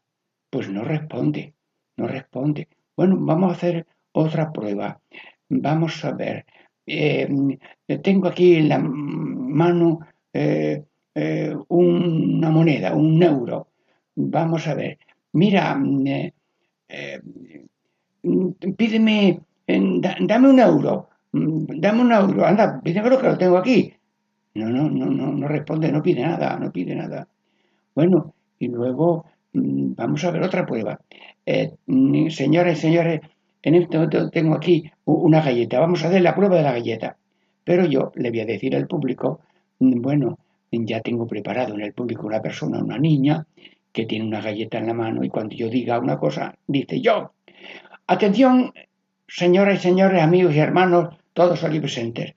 pues 0.51 0.69
no 0.69 0.85
responde, 0.85 1.55
no 1.97 2.07
responde. 2.07 2.69
Bueno, 2.95 3.17
vamos 3.21 3.51
a 3.51 3.55
hacer 3.55 3.87
otra 4.13 4.53
prueba. 4.53 5.01
Vamos 5.49 6.05
a 6.05 6.13
ver. 6.13 6.45
Eh, 6.87 7.29
tengo 8.03 8.29
aquí 8.29 8.57
en 8.57 8.69
la 8.69 8.79
mano 8.79 10.01
eh, 10.33 10.85
eh, 11.15 11.57
una 11.69 12.51
moneda, 12.51 12.95
un 12.95 13.23
euro. 13.23 13.69
Vamos 14.15 14.67
a 14.67 14.75
ver. 14.75 14.99
Mira, 15.33 15.81
pídeme 18.77 19.41
dame 19.67 20.49
un 20.49 20.59
euro, 20.59 21.09
mm, 21.33 21.65
dame 21.81 22.01
un 22.03 22.13
euro, 22.13 22.47
anda, 22.47 22.81
pídemelo 22.81 23.19
que 23.19 23.29
lo 23.29 23.39
tengo 23.39 23.57
aquí. 23.59 23.93
No, 24.55 24.69
no, 24.69 24.91
no, 24.91 25.07
no, 25.07 25.33
no 25.33 25.49
responde, 25.49 25.93
no 25.93 26.03
pide 26.03 26.23
nada, 26.23 26.59
no 26.59 26.73
pide 26.73 26.95
nada. 26.95 27.29
Bueno, 27.95 28.35
y 28.59 28.69
luego 28.69 29.27
mm, 29.53 29.95
vamos 29.95 30.25
a 30.25 30.31
ver 30.31 30.43
otra 30.43 30.67
prueba. 30.67 31.01
Eh, 31.47 31.73
mm, 31.87 32.29
señores, 32.31 32.79
señores, 32.81 33.21
en 33.63 33.75
este 33.75 33.97
momento 33.97 34.31
tengo 34.31 34.55
aquí 34.55 34.91
una 35.05 35.43
galleta, 35.43 35.81
vamos 35.81 36.05
a 36.05 36.09
hacer 36.09 36.23
la 36.23 36.35
prueba 36.35 36.57
de 36.57 36.63
la 36.63 36.73
galleta. 36.73 37.17
Pero 37.65 37.85
yo 37.87 38.13
le 38.15 38.31
voy 38.31 38.41
a 38.41 38.47
decir 38.47 38.75
al 38.75 38.87
público, 38.87 39.41
bueno, 39.79 40.39
ya 40.71 41.01
tengo 41.01 41.27
preparado 41.27 41.75
en 41.75 41.83
el 41.83 41.93
público 41.93 42.27
una 42.27 42.41
persona, 42.41 42.83
una 42.83 42.99
niña, 42.99 43.47
que 43.93 44.07
tiene 44.07 44.25
una 44.25 44.41
galleta 44.41 44.79
en 44.79 44.87
la 44.87 44.95
mano 44.95 45.25
y 45.25 45.29
cuando 45.29 45.55
yo 45.55 45.69
diga 45.69 45.99
una 45.99 46.19
cosa, 46.19 46.55
dice 46.67 47.01
yo. 47.01 47.33
Atención, 48.07 48.73
Señoras 49.33 49.79
y 49.79 49.83
señores, 49.83 50.21
amigos 50.21 50.57
y 50.57 50.59
hermanos, 50.59 51.15
todos 51.35 51.63
aquí 51.63 51.79
presentes, 51.79 52.35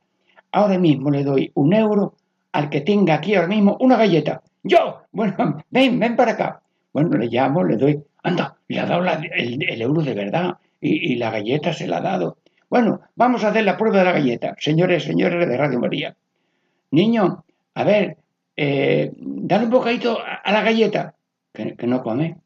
ahora 0.51 0.77
mismo 0.77 1.09
le 1.09 1.23
doy 1.23 1.51
un 1.55 1.73
euro 1.73 2.13
al 2.51 2.69
que 2.69 2.81
tenga 2.81 3.15
aquí 3.15 3.33
ahora 3.33 3.47
mismo 3.47 3.77
una 3.79 3.97
galleta. 3.97 4.43
Yo, 4.61 5.01
bueno, 5.11 5.63
ven, 5.71 5.99
ven 5.99 6.15
para 6.15 6.33
acá. 6.33 6.61
Bueno, 6.93 7.17
le 7.17 7.25
llamo, 7.25 7.63
le 7.63 7.77
doy, 7.77 8.03
anda, 8.21 8.55
le 8.67 8.79
ha 8.79 8.85
dado 8.85 9.03
el, 9.03 9.81
euro 9.81 10.03
de 10.03 10.13
verdad 10.13 10.57
y, 10.79 11.15
la 11.15 11.31
galleta 11.31 11.73
se 11.73 11.87
la 11.87 11.97
ha 11.97 12.01
dado. 12.01 12.37
Bueno, 12.69 13.01
vamos 13.15 13.43
a 13.43 13.47
hacer 13.47 13.63
la 13.63 13.75
prueba 13.75 13.97
de 13.97 14.05
la 14.05 14.11
galleta, 14.11 14.55
señores 14.59 15.03
señores 15.03 15.49
de 15.49 15.57
Radio 15.57 15.79
María. 15.79 16.15
Niño, 16.91 17.43
a 17.73 17.83
ver, 17.83 18.17
eh, 18.55 19.11
dale 19.15 19.65
un 19.65 19.71
bocadito 19.71 20.19
a, 20.21 20.51
la 20.51 20.61
galleta, 20.61 21.15
que, 21.51 21.75
que, 21.75 21.87
no 21.87 22.03
come. 22.03 22.37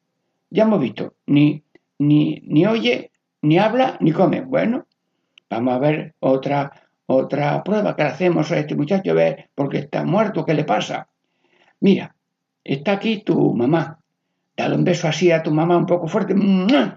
Ya 0.50 0.64
hemos 0.64 0.80
visto, 0.80 1.16
ni, 1.26 1.62
ni, 2.00 2.42
ni 2.46 2.66
oye 2.66 3.12
ni 3.41 3.58
habla 3.58 3.97
ni 4.00 4.12
come. 4.12 4.41
Bueno, 4.41 4.86
vamos 5.50 5.73
a 5.73 5.80
ver 5.80 6.15
otra, 6.19 6.71
otra 7.06 7.63
prueba 7.63 7.95
que 7.95 8.04
le 8.04 8.10
hacemos 8.10 8.52
a 8.52 8.60
este 8.60 8.76
muchacho, 8.76 9.12
a 9.12 9.13
ver, 9.13 9.50
porque 9.56 9.80
está 9.80 10.04
muerto, 10.04 10.45
¿qué 10.45 10.54
le 10.54 10.63
pasa? 10.63 11.08
Mira, 11.80 12.15
está 12.63 12.93
aquí 12.93 13.23
tu 13.23 13.54
mamá. 13.54 14.00
Dale 14.56 14.76
un 14.76 14.84
beso 14.84 15.08
así 15.08 15.32
a 15.32 15.43
tu 15.43 15.52
mamá 15.52 15.78
un 15.78 15.86
poco 15.86 16.08
fuerte. 16.08 16.34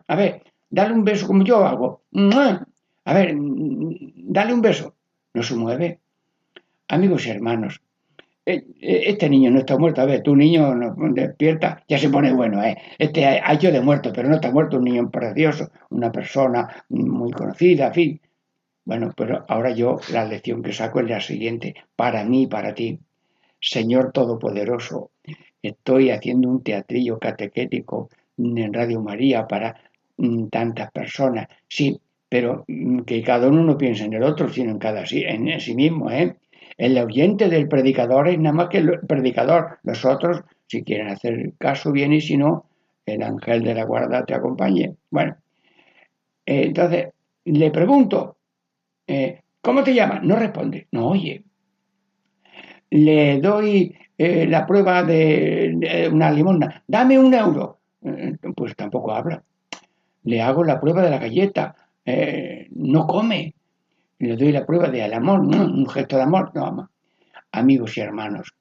A 0.06 0.16
ver, 0.16 0.42
dale 0.70 0.94
un 0.94 1.04
beso 1.04 1.26
como 1.26 1.44
yo 1.44 1.66
hago. 1.66 2.02
A 3.04 3.12
ver, 3.12 3.34
dale 3.36 4.54
un 4.54 4.62
beso. 4.62 4.94
No 5.34 5.42
se 5.42 5.54
mueve. 5.54 6.00
amigos 6.88 7.26
y 7.26 7.30
hermanos, 7.30 7.80
este 8.80 9.28
niño 9.28 9.50
no 9.50 9.60
está 9.60 9.76
muerto. 9.76 10.00
A 10.00 10.06
ver, 10.06 10.22
tu 10.22 10.36
niño 10.36 10.74
no 10.74 10.94
despierta, 11.12 11.82
ya 11.88 11.98
se 11.98 12.10
pone 12.10 12.32
bueno, 12.32 12.62
¿eh? 12.62 12.76
Este 12.98 13.24
ha 13.26 13.52
hecho 13.52 13.70
de 13.72 13.80
muerto, 13.80 14.12
pero 14.14 14.28
no 14.28 14.36
está 14.36 14.50
muerto, 14.50 14.78
un 14.78 14.84
niño 14.84 15.10
precioso, 15.10 15.70
una 15.90 16.10
persona 16.10 16.84
muy 16.88 17.30
conocida, 17.32 17.88
en 17.88 17.94
fin. 17.94 18.20
Bueno, 18.84 19.12
pero 19.16 19.44
ahora 19.48 19.70
yo 19.70 20.00
la 20.12 20.24
lección 20.24 20.62
que 20.62 20.72
saco 20.72 21.00
es 21.00 21.08
la 21.08 21.20
siguiente, 21.20 21.74
para 21.96 22.24
mí, 22.24 22.46
para 22.46 22.74
ti. 22.74 22.98
Señor 23.60 24.12
Todopoderoso, 24.12 25.10
estoy 25.62 26.10
haciendo 26.10 26.48
un 26.48 26.62
teatrillo 26.62 27.18
catequético 27.18 28.08
en 28.38 28.72
Radio 28.72 29.00
María 29.00 29.46
para 29.46 29.76
mm, 30.16 30.46
tantas 30.48 30.90
personas, 30.90 31.48
sí, 31.68 32.00
pero 32.28 32.64
mm, 32.66 33.00
que 33.00 33.22
cada 33.22 33.48
uno 33.48 33.62
no 33.62 33.76
piense 33.76 34.04
en 34.04 34.14
el 34.14 34.22
otro, 34.22 34.48
sino 34.48 34.70
en 34.70 34.78
cada 34.78 35.04
en 35.10 35.60
sí 35.60 35.74
mismo, 35.74 36.10
¿eh? 36.10 36.36
El 36.80 36.96
oyente 36.96 37.50
del 37.50 37.68
predicador 37.68 38.26
es 38.26 38.38
nada 38.38 38.54
más 38.54 38.68
que 38.70 38.78
el 38.78 39.00
predicador. 39.00 39.80
Los 39.82 40.02
otros, 40.06 40.40
si 40.66 40.82
quieren 40.82 41.08
hacer 41.08 41.52
caso, 41.58 41.92
bien 41.92 42.14
y 42.14 42.22
si 42.22 42.38
no, 42.38 42.70
el 43.04 43.22
ángel 43.22 43.62
de 43.62 43.74
la 43.74 43.84
guarda 43.84 44.24
te 44.24 44.32
acompañe. 44.32 44.96
Bueno, 45.10 45.36
eh, 46.46 46.62
entonces 46.64 47.08
le 47.44 47.70
pregunto, 47.70 48.38
eh, 49.06 49.42
¿cómo 49.60 49.84
te 49.84 49.92
llamas? 49.92 50.22
No 50.22 50.36
responde, 50.36 50.88
no 50.92 51.08
oye. 51.08 51.44
Le 52.88 53.38
doy 53.40 53.94
eh, 54.16 54.46
la 54.46 54.66
prueba 54.66 55.02
de, 55.02 56.08
una 56.10 56.30
limosna, 56.30 56.82
dame 56.86 57.18
un 57.18 57.34
euro. 57.34 57.78
pues 58.56 58.74
tampoco 58.74 59.12
habla. 59.12 59.44
Le 60.22 60.40
hago 60.40 60.64
la 60.64 60.80
prueba 60.80 61.02
de 61.02 61.10
la 61.10 61.18
galleta, 61.18 61.76
no 62.70 63.06
come 63.06 63.52
le 64.20 64.36
doy 64.36 64.52
la 64.52 64.66
prueba 64.66 64.88
del 64.88 65.14
amor, 65.14 65.40
un 65.40 65.88
gesto 65.88 66.16
de 66.16 66.22
amor, 66.22 66.52
no, 66.54 66.90
amigos 67.52 67.96
y 67.96 68.00
hermanos, 68.00 68.54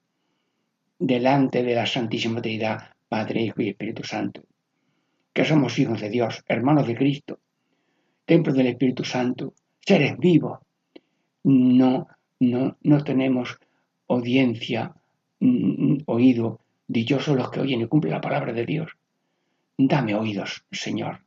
delante 0.97 1.63
de 1.63 1.75
la 1.75 1.85
Santísima 1.85 2.41
Trinidad, 2.41 2.93
Padre, 3.09 3.41
Hijo 3.41 3.61
y 3.61 3.69
Espíritu 3.69 4.03
Santo, 4.03 4.41
que 5.33 5.43
somos 5.43 5.77
hijos 5.77 5.99
de 5.99 6.09
Dios, 6.09 6.43
hermanos 6.47 6.87
de 6.87 6.95
Cristo, 6.95 7.39
templo 8.25 8.53
del 8.53 8.67
Espíritu 8.67 9.03
Santo, 9.03 9.53
seres 9.81 10.17
vivos, 10.17 10.59
no, 11.43 12.07
no, 12.39 12.77
no 12.81 13.03
tenemos 13.03 13.57
audiencia, 14.07 14.93
mm, 15.41 15.97
oído, 16.05 16.61
dichosos 16.87 17.35
los 17.35 17.51
que 17.51 17.59
oyen 17.59 17.81
y 17.81 17.87
cumplen 17.87 18.13
la 18.13 18.21
palabra 18.21 18.53
de 18.53 18.65
Dios. 18.65 18.91
Dame 19.77 20.15
oídos, 20.15 20.63
Señor. 20.71 21.19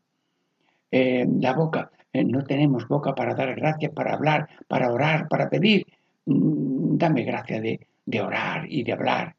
Eh, 0.91 1.27
la 1.41 1.53
boca, 1.53 1.91
no 2.13 2.45
tenemos 2.45 2.87
boca 2.89 3.15
para 3.15 3.35
dar 3.35 3.55
gracias, 3.55 3.93
para 3.93 4.15
hablar, 4.15 4.49
para 4.69 4.93
orar, 4.93 5.29
para 5.29 5.49
pedir. 5.49 5.87
Mm, 6.27 6.99
dame 6.99 7.25
gracia 7.25 7.61
de, 7.61 7.81
orar 8.21 8.71
y 8.71 8.83
de 8.85 8.93
hablar. 8.93 9.35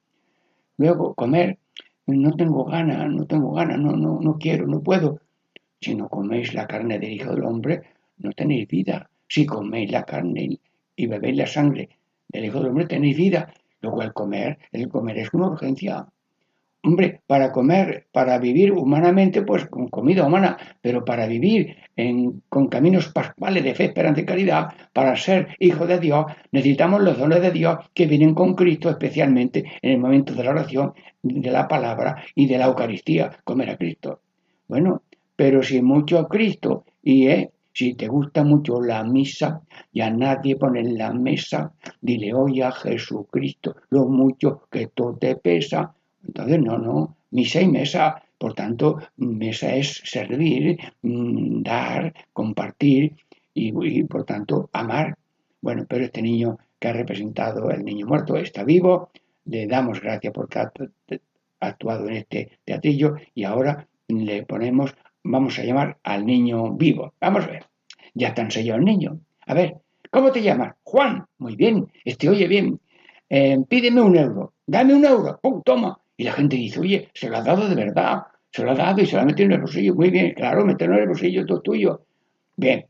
Luego, 0.78 1.14
comer, 1.14 1.60
no 2.08 2.36
tengo 2.36 2.66
ganas, 2.66 3.10
no 3.10 3.26
tengo 3.26 3.54
ganas, 3.54 3.80
no, 3.80 3.92
no, 3.96 4.20
no 4.20 4.38
quiero, 4.38 4.68
no 4.68 4.82
puedo. 4.82 5.20
Si 5.80 5.96
no 5.96 6.10
coméis 6.10 6.54
la 6.54 6.66
carne 6.66 6.98
del 6.98 7.12
Hijo 7.12 7.32
del 7.34 7.44
Hombre, 7.44 7.82
no 8.18 8.32
tenéis 8.32 8.68
vida. 8.68 9.10
Si 9.28 9.46
coméis 9.46 9.92
la 9.92 10.04
carne 10.04 10.60
y 10.96 11.08
bebéis 11.08 11.38
la 11.38 11.48
sangre 11.48 11.90
del 12.30 12.46
Hijo 12.46 12.60
del 12.60 12.70
Hombre, 12.70 12.86
tenéis 12.88 13.18
vida. 13.18 13.54
Luego 13.82 14.02
el 14.02 14.14
comer, 14.14 14.58
el 14.72 14.88
comer 14.90 15.18
es 15.20 15.34
una 15.34 15.48
urgencia. 15.48 16.08
Hombre, 16.86 17.22
para 17.28 17.54
comer, 17.54 18.08
para 18.12 18.38
vivir 18.40 18.74
humanamente, 18.74 19.42
pues 19.42 19.68
con 19.68 19.88
comida 19.88 20.26
humana, 20.26 20.58
pero 20.82 21.06
para 21.06 21.28
vivir 21.28 21.78
con 22.50 22.68
caminos 22.68 23.08
pascuales 23.08 23.64
de 23.64 23.74
fe, 23.74 23.86
esperanza 23.86 24.20
y 24.20 24.26
caridad, 24.26 24.68
para 24.92 25.16
ser 25.16 25.56
hijo 25.60 25.88
de 25.88 25.98
Dios, 26.00 26.26
necesitamos 26.52 27.02
los 27.02 27.18
dones 27.18 27.42
de 27.42 27.52
Dios 27.52 27.78
que 27.94 28.06
vienen 28.06 28.36
con 28.36 28.54
Cristo, 28.54 28.90
especialmente 28.90 29.64
en 29.82 29.92
el 29.92 30.00
momento 30.00 30.34
de 30.34 30.44
la 30.44 30.52
oración, 30.52 30.94
de 31.22 31.52
la 31.52 31.70
palabra 31.70 32.22
y 32.36 32.48
de 32.48 32.58
la 32.58 32.66
Eucaristía, 32.66 33.32
comer 33.46 33.70
a 33.70 33.78
Cristo. 33.78 34.20
Bueno, 34.68 35.04
pero 35.38 35.64
si 35.64 35.82
mucho 35.82 36.28
Cristo 36.28 36.84
y 37.02 37.28
eh, 37.28 37.52
si 37.72 37.94
te 37.94 38.10
gusta 38.10 38.44
mucho 38.44 38.82
la 38.82 39.06
misa 39.06 39.62
y 39.94 40.02
a 40.02 40.10
nadie 40.10 40.58
pone 40.58 40.82
en 40.82 40.98
la 40.98 41.14
mesa, 41.14 41.72
dile 42.02 42.34
hoy 42.34 42.62
a 42.62 42.74
Jesucristo 42.74 43.78
lo 43.90 44.06
mucho 44.06 44.68
que 44.70 44.88
todo 44.88 45.16
te 45.16 45.38
pesa 45.38 45.96
entonces, 46.26 46.60
no, 46.60 46.78
no, 46.78 47.16
misa 47.32 47.62
y 47.62 47.68
mesa. 47.68 48.24
Por 48.38 48.54
tanto, 48.54 49.00
mesa 49.18 49.76
es 49.76 50.02
servir, 50.04 50.78
mm, 51.02 51.62
dar, 51.64 52.14
compartir 52.34 53.16
y, 53.54 54.04
por 54.04 54.26
tanto, 54.26 54.70
amar. 54.74 55.16
Bueno, 55.62 55.86
pero 55.88 56.04
este 56.04 56.22
niño 56.22 56.58
que 56.80 56.90
ha 56.90 56.94
representado 56.94 57.72
el 57.72 57.86
niño 57.86 58.06
muerto 58.06 58.36
está 58.36 58.64
vivo, 58.64 59.10
le 59.46 59.68
damos 59.68 60.02
gracias 60.02 60.34
porque 60.34 60.60
ha 60.60 60.72
actuado 61.62 62.08
en 62.08 62.16
este 62.16 62.60
teatrillo 62.66 63.16
y 63.34 63.46
ahora 63.46 63.88
le 64.10 64.44
ponemos, 64.44 64.94
vamos 65.24 65.58
a 65.60 65.64
llamar 65.64 65.98
al 66.04 66.26
niño 66.26 66.74
vivo. 66.74 67.14
Vamos 67.22 67.46
a 67.46 67.48
ver, 67.48 67.66
ya 68.14 68.30
está 68.30 68.42
ensayado 68.42 68.80
el 68.80 68.86
niño. 68.86 69.20
A 69.46 69.54
ver, 69.54 69.78
¿cómo 70.12 70.32
te 70.32 70.42
llamas? 70.42 70.74
Juan. 70.84 71.26
Muy 71.38 71.56
bien, 71.56 71.88
este 72.04 72.28
oye 72.28 72.48
bien. 72.48 72.80
Eh, 73.30 73.58
pídeme 73.70 74.02
un 74.02 74.18
euro. 74.18 74.54
Dame 74.66 74.94
un 74.94 75.06
euro. 75.06 75.40
¡Pum! 75.42 75.62
Toma. 75.64 75.98
Y 76.18 76.24
la 76.24 76.34
gente 76.34 76.56
dice, 76.56 76.80
oye, 76.80 77.10
se 77.14 77.30
lo 77.30 77.38
ha 77.38 77.42
dado 77.42 77.68
de 77.68 77.76
verdad, 77.76 78.24
se 78.52 78.64
lo 78.64 78.72
ha 78.72 78.76
dado 78.76 79.02
y 79.02 79.06
se 79.06 79.16
lo 79.16 79.24
ha 79.24 79.26
metido 79.26 79.48
en 79.48 79.54
el 79.54 79.62
bolsillo. 79.62 79.96
Muy 79.96 80.10
bien, 80.10 80.34
claro, 80.34 80.66
meterlo 80.66 80.96
en 80.96 81.02
el 81.02 81.08
bolsillo, 81.08 81.46
todo 81.46 81.62
tuyo. 81.62 82.06
Bien, 82.56 82.86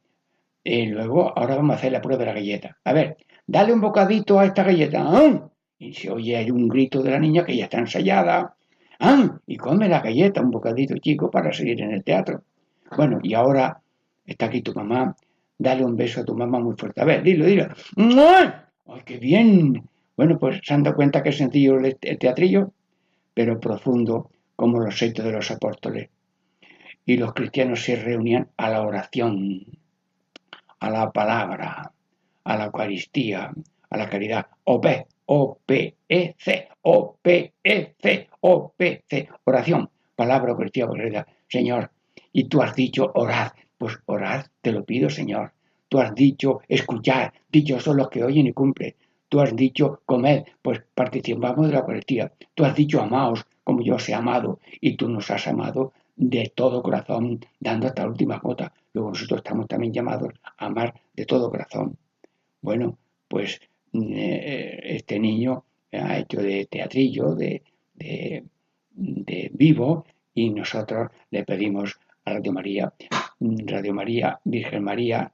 y 0.63 0.86
luego 0.88 1.38
ahora 1.38 1.55
vamos 1.55 1.75
a 1.75 1.77
hacer 1.77 1.91
la 1.91 2.01
prueba 2.01 2.19
de 2.19 2.25
la 2.25 2.33
galleta. 2.33 2.77
A 2.83 2.93
ver, 2.93 3.17
dale 3.45 3.73
un 3.73 3.81
bocadito 3.81 4.39
a 4.39 4.45
esta 4.45 4.63
galleta. 4.63 5.03
¡Ah! 5.05 5.49
Y 5.79 5.93
se 5.93 6.09
oye 6.09 6.38
hay 6.38 6.51
un 6.51 6.67
grito 6.67 7.01
de 7.01 7.12
la 7.12 7.19
niña 7.19 7.45
que 7.45 7.55
ya 7.55 7.65
está 7.65 7.79
ensayada. 7.79 8.55
¡Ah! 8.99 9.39
Y 9.47 9.57
come 9.57 9.89
la 9.89 10.01
galleta, 10.01 10.41
un 10.41 10.51
bocadito 10.51 10.97
chico 10.97 11.29
para 11.29 11.51
seguir 11.51 11.81
en 11.81 11.91
el 11.91 12.03
teatro. 12.03 12.43
Bueno, 12.95 13.19
y 13.21 13.33
ahora 13.33 13.81
está 14.25 14.45
aquí 14.45 14.62
tu 14.62 14.73
mamá. 14.73 15.15
Dale 15.57 15.83
un 15.86 15.95
beso 15.95 16.21
a 16.21 16.25
tu 16.25 16.36
mamá 16.36 16.59
muy 16.59 16.75
fuerte. 16.75 17.01
A 17.01 17.05
ver, 17.05 17.23
dilo, 17.23 17.45
dilo. 17.45 17.67
¡Ay, 17.97 19.01
qué 19.05 19.17
bien! 19.17 19.89
Bueno, 20.15 20.38
pues 20.38 20.62
se 20.63 20.73
han 20.73 20.83
dado 20.83 20.95
cuenta 20.95 21.23
que 21.23 21.29
es 21.29 21.38
sencillo 21.38 21.79
el 21.79 21.97
teatrillo 21.97 22.71
pero 23.34 23.60
profundo 23.60 24.30
como 24.56 24.80
los 24.80 25.02
hechos 25.02 25.26
de 25.26 25.32
los 25.32 25.52
apóstoles. 25.52 26.10
Y 27.06 27.17
los 27.17 27.34
cristianos 27.34 27.84
se 27.84 27.96
reunían 27.96 28.50
a 28.58 28.69
la 28.69 28.82
oración, 28.82 29.65
a 30.80 30.89
la 30.89 31.12
palabra, 31.12 31.91
a 32.44 32.58
la 32.58 32.65
Eucaristía, 32.65 33.52
a 33.90 33.98
la 33.98 34.10
caridad. 34.10 34.48
O-P, 34.63 35.08
O-P-E-C, 35.25 36.69
O-P-E-C, 36.81 38.29
O-P-C. 38.42 39.29
Oración, 39.44 39.90
palabra, 40.15 40.52
Eucaristía, 40.52 40.88
caridad. 40.88 41.27
Señor, 41.48 41.92
y 42.31 42.46
tú 42.46 42.62
has 42.62 42.75
dicho 42.75 43.12
orad, 43.13 43.52
pues 43.77 43.98
orad, 44.06 44.46
te 44.62 44.71
lo 44.71 44.84
pido, 44.86 45.10
Señor. 45.10 45.52
Tú 45.90 46.00
has 46.00 46.15
dicho 46.15 46.62
escuchar, 46.67 47.34
dichos 47.52 47.84
son 47.84 47.98
los 47.98 48.10
que 48.10 48.23
oyen 48.23 48.48
y 48.48 48.54
cumplen. 48.54 48.96
Tú 49.34 49.42
has 49.42 49.56
dicho 49.56 50.04
comed, 50.06 50.44
pues 50.62 50.84
participamos 50.94 51.65
de 51.65 51.73
la 51.73 51.79
Eucaristía. 51.79 52.31
Tú 52.54 52.65
has 52.65 52.75
dicho 52.75 53.02
amaos, 53.02 53.48
como 53.63 53.81
yo 53.81 53.96
os 53.96 54.08
he 54.08 54.13
amado, 54.13 54.60
y 54.79 54.96
tú 54.96 55.10
nos 55.10 55.31
has 55.31 55.48
amado 55.48 55.92
de 56.15 56.52
todo 56.54 56.84
corazón, 56.84 57.40
dando 57.60 57.88
hasta 57.88 58.04
la 58.04 58.10
última 58.10 58.38
gota. 58.38 58.71
Luego 58.94 59.10
nosotros 59.10 59.40
estamos 59.40 59.67
también 59.67 59.92
llamados 59.92 60.34
a 60.44 60.67
amar 60.67 60.94
de 61.15 61.25
todo 61.25 61.50
corazón. 61.50 61.98
Bueno, 62.62 63.00
pues 63.27 63.60
eh, 63.94 64.79
este 64.84 65.19
niño 65.19 65.65
ha 65.92 66.19
hecho 66.19 66.40
de 66.40 66.67
teatrillo, 66.67 67.34
de, 67.34 67.63
de, 67.96 68.44
de 68.92 69.50
vivo, 69.52 70.06
y 70.36 70.52
nosotros 70.52 71.10
le 71.31 71.44
pedimos 71.44 72.00
a 72.23 72.34
Radio 72.34 72.54
María, 72.54 72.94
Radio 73.40 73.96
María, 73.96 74.40
Virgen 74.44 74.84
María, 74.84 75.31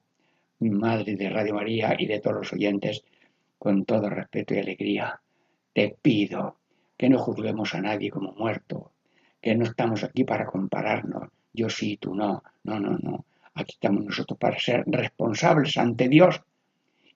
Madre 0.60 1.18
de 1.18 1.30
Radio 1.30 1.54
María 1.54 1.97
y 2.00 2.06
de 2.06 2.22
todos 2.22 2.38
los 2.38 2.54
oyentes, 2.54 3.04
con 3.60 3.86
todo 3.86 4.10
respeto 4.10 4.55
y 4.55 4.60
alegría, 4.60 5.22
te 5.74 5.95
pido 6.01 6.57
que 6.97 7.10
no 7.10 7.20
juzguemos 7.20 7.76
a 7.76 7.82
nadie 7.82 8.10
como 8.10 8.32
muerto, 8.32 8.93
que 9.41 9.55
no 9.55 9.66
estamos 9.66 10.03
aquí 10.03 10.24
para 10.24 10.45
compararnos, 10.45 11.30
yo 11.53 11.70
sí, 11.70 11.97
tú 11.97 12.16
no, 12.16 12.43
no, 12.64 12.80
no, 12.80 12.97
no. 12.97 13.26
Aquí 13.53 13.74
estamos 13.74 14.05
nosotros 14.05 14.39
para 14.39 14.57
ser 14.60 14.84
responsables 14.88 15.78
ante 15.78 16.07
Dios. 16.07 16.41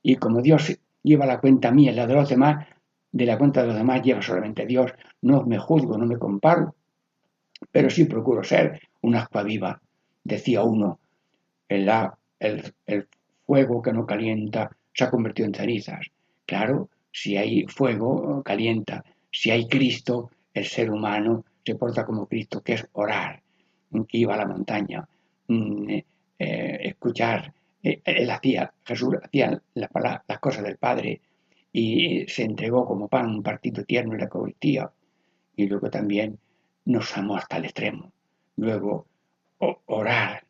Y 0.02 0.16
como 0.18 0.42
Dios 0.42 0.78
lleva 1.02 1.26
la 1.26 1.40
cuenta 1.40 1.72
mía 1.72 1.92
y 1.92 1.96
la 1.96 2.08
de 2.08 2.16
los 2.16 2.30
demás, 2.30 2.68
de 3.12 3.26
la 3.26 3.38
cuenta 3.38 3.62
de 3.62 3.68
los 3.68 3.78
demás 3.78 4.02
lleva 4.02 4.22
solamente 4.22 4.66
Dios. 4.66 4.92
No 5.22 5.44
me 5.44 5.58
juzgo, 5.58 5.98
no 5.98 6.06
me 6.06 6.18
comparo, 6.18 6.76
pero 7.72 7.90
sí 7.90 8.06
procuro 8.06 8.44
ser 8.44 8.82
una 9.02 9.22
aspa 9.22 9.44
viva. 9.44 9.82
Decía 10.24 10.64
uno, 10.64 11.00
el, 11.70 11.90
el, 12.40 12.74
el 12.86 13.08
fuego 13.46 13.82
que 13.82 13.94
no 13.94 14.06
calienta 14.06 14.76
se 14.94 15.04
ha 15.04 15.12
convertido 15.12 15.48
en 15.48 15.56
cenizas. 15.56 16.08
Claro, 16.46 16.90
si 17.12 17.38
hay 17.38 17.66
fuego, 17.68 18.42
calienta. 18.44 19.04
Si 19.32 19.52
hay 19.52 19.68
Cristo, 19.68 20.32
el 20.54 20.66
ser 20.66 20.92
humano 20.92 21.46
se 21.66 21.76
porta 21.76 22.06
como 22.06 22.28
Cristo, 22.28 22.62
que 22.62 22.74
es 22.74 22.88
orar, 22.94 23.42
iba 24.12 24.34
a 24.34 24.38
la 24.38 24.48
montaña, 24.48 25.08
mm, 25.48 25.90
eh, 26.40 26.78
escuchar. 26.82 27.54
Eh, 27.82 28.02
él 28.04 28.30
hacía, 28.30 28.74
Jesús 28.84 29.16
hacía 29.22 29.62
las 29.74 30.40
cosas 30.40 30.64
del 30.64 30.78
Padre 30.78 31.22
y 31.72 32.26
se 32.28 32.44
entregó 32.44 32.86
como 32.86 33.08
pan 33.08 33.28
un 33.28 33.44
partido 33.44 33.84
tierno 33.84 34.14
en 34.14 34.20
la 34.20 34.26
Eucaristía 34.26 34.92
y 35.56 35.68
luego 35.68 35.90
también 35.90 36.40
nos 36.86 37.18
amó 37.18 37.38
hasta 37.38 37.58
el 37.58 37.66
extremo. 37.66 38.12
Luego, 38.58 39.08
orar, 39.86 40.46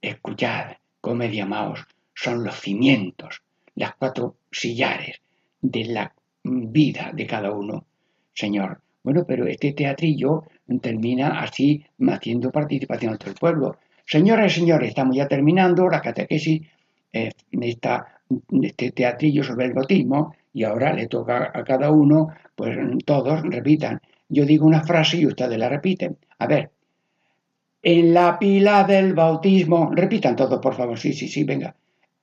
escuchar, 0.00 0.80
comer 1.00 1.34
y 1.34 1.40
amaos 1.40 1.86
son 2.14 2.44
los 2.44 2.60
cimientos, 2.60 3.42
las 3.76 3.94
cuatro 3.96 4.36
sillares 4.50 5.20
de 5.60 5.84
la 5.84 6.14
vida 6.42 7.10
de 7.12 7.26
cada 7.26 7.50
uno. 7.52 7.84
Señor, 8.32 8.80
bueno, 9.02 9.24
pero 9.26 9.46
este 9.46 9.72
teatrillo 9.72 10.44
termina 10.80 11.40
así 11.40 11.84
haciendo 12.08 12.50
participación 12.50 13.12
entre 13.12 13.30
el 13.30 13.36
pueblo. 13.36 13.78
Señoras 14.06 14.52
y 14.52 14.60
señores, 14.60 14.88
estamos 14.88 15.16
ya 15.16 15.28
terminando 15.28 15.88
la 15.88 16.00
catequesis, 16.00 16.62
eh, 17.12 17.30
este 18.62 18.90
teatrillo 18.92 19.44
sobre 19.44 19.66
el 19.66 19.72
bautismo, 19.72 20.34
y 20.52 20.64
ahora 20.64 20.92
le 20.92 21.06
toca 21.06 21.50
a 21.52 21.64
cada 21.64 21.90
uno, 21.90 22.28
pues 22.54 22.76
todos 23.04 23.42
repitan. 23.42 24.00
Yo 24.28 24.44
digo 24.44 24.66
una 24.66 24.82
frase 24.82 25.18
y 25.18 25.26
ustedes 25.26 25.58
la 25.58 25.68
repiten. 25.68 26.16
A 26.38 26.46
ver, 26.46 26.70
en 27.82 28.14
la 28.14 28.38
pila 28.38 28.84
del 28.84 29.12
bautismo, 29.12 29.90
repitan 29.94 30.36
todos, 30.36 30.60
por 30.60 30.74
favor, 30.74 30.98
sí, 30.98 31.12
sí, 31.12 31.28
sí, 31.28 31.44
venga. 31.44 31.74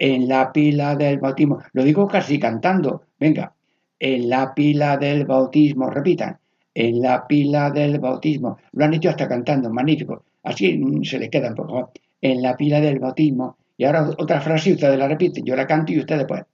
En 0.03 0.27
la 0.27 0.51
pila 0.51 0.95
del 0.95 1.19
bautismo, 1.19 1.59
lo 1.73 1.83
digo 1.83 2.07
casi 2.07 2.39
cantando, 2.39 3.03
venga. 3.19 3.53
En 3.99 4.29
la 4.29 4.51
pila 4.51 4.97
del 4.97 5.25
bautismo, 5.27 5.91
repitan. 5.91 6.39
En 6.73 7.03
la 7.03 7.27
pila 7.27 7.69
del 7.69 7.99
bautismo, 7.99 8.57
lo 8.71 8.83
han 8.83 8.95
hecho 8.95 9.11
hasta 9.11 9.27
cantando, 9.27 9.69
magnífico. 9.69 10.23
Así 10.41 10.81
se 11.03 11.19
les 11.19 11.29
queda 11.29 11.49
un 11.49 11.55
poco. 11.55 11.91
En 12.19 12.41
la 12.41 12.57
pila 12.57 12.81
del 12.81 12.97
bautismo. 12.97 13.57
Y 13.77 13.83
ahora 13.83 14.09
otra 14.17 14.41
frase, 14.41 14.73
ustedes 14.73 14.97
la 14.97 15.07
repiten, 15.07 15.45
yo 15.45 15.55
la 15.55 15.67
canto 15.67 15.91
y 15.91 15.99
ustedes 15.99 16.25
pues. 16.25 16.45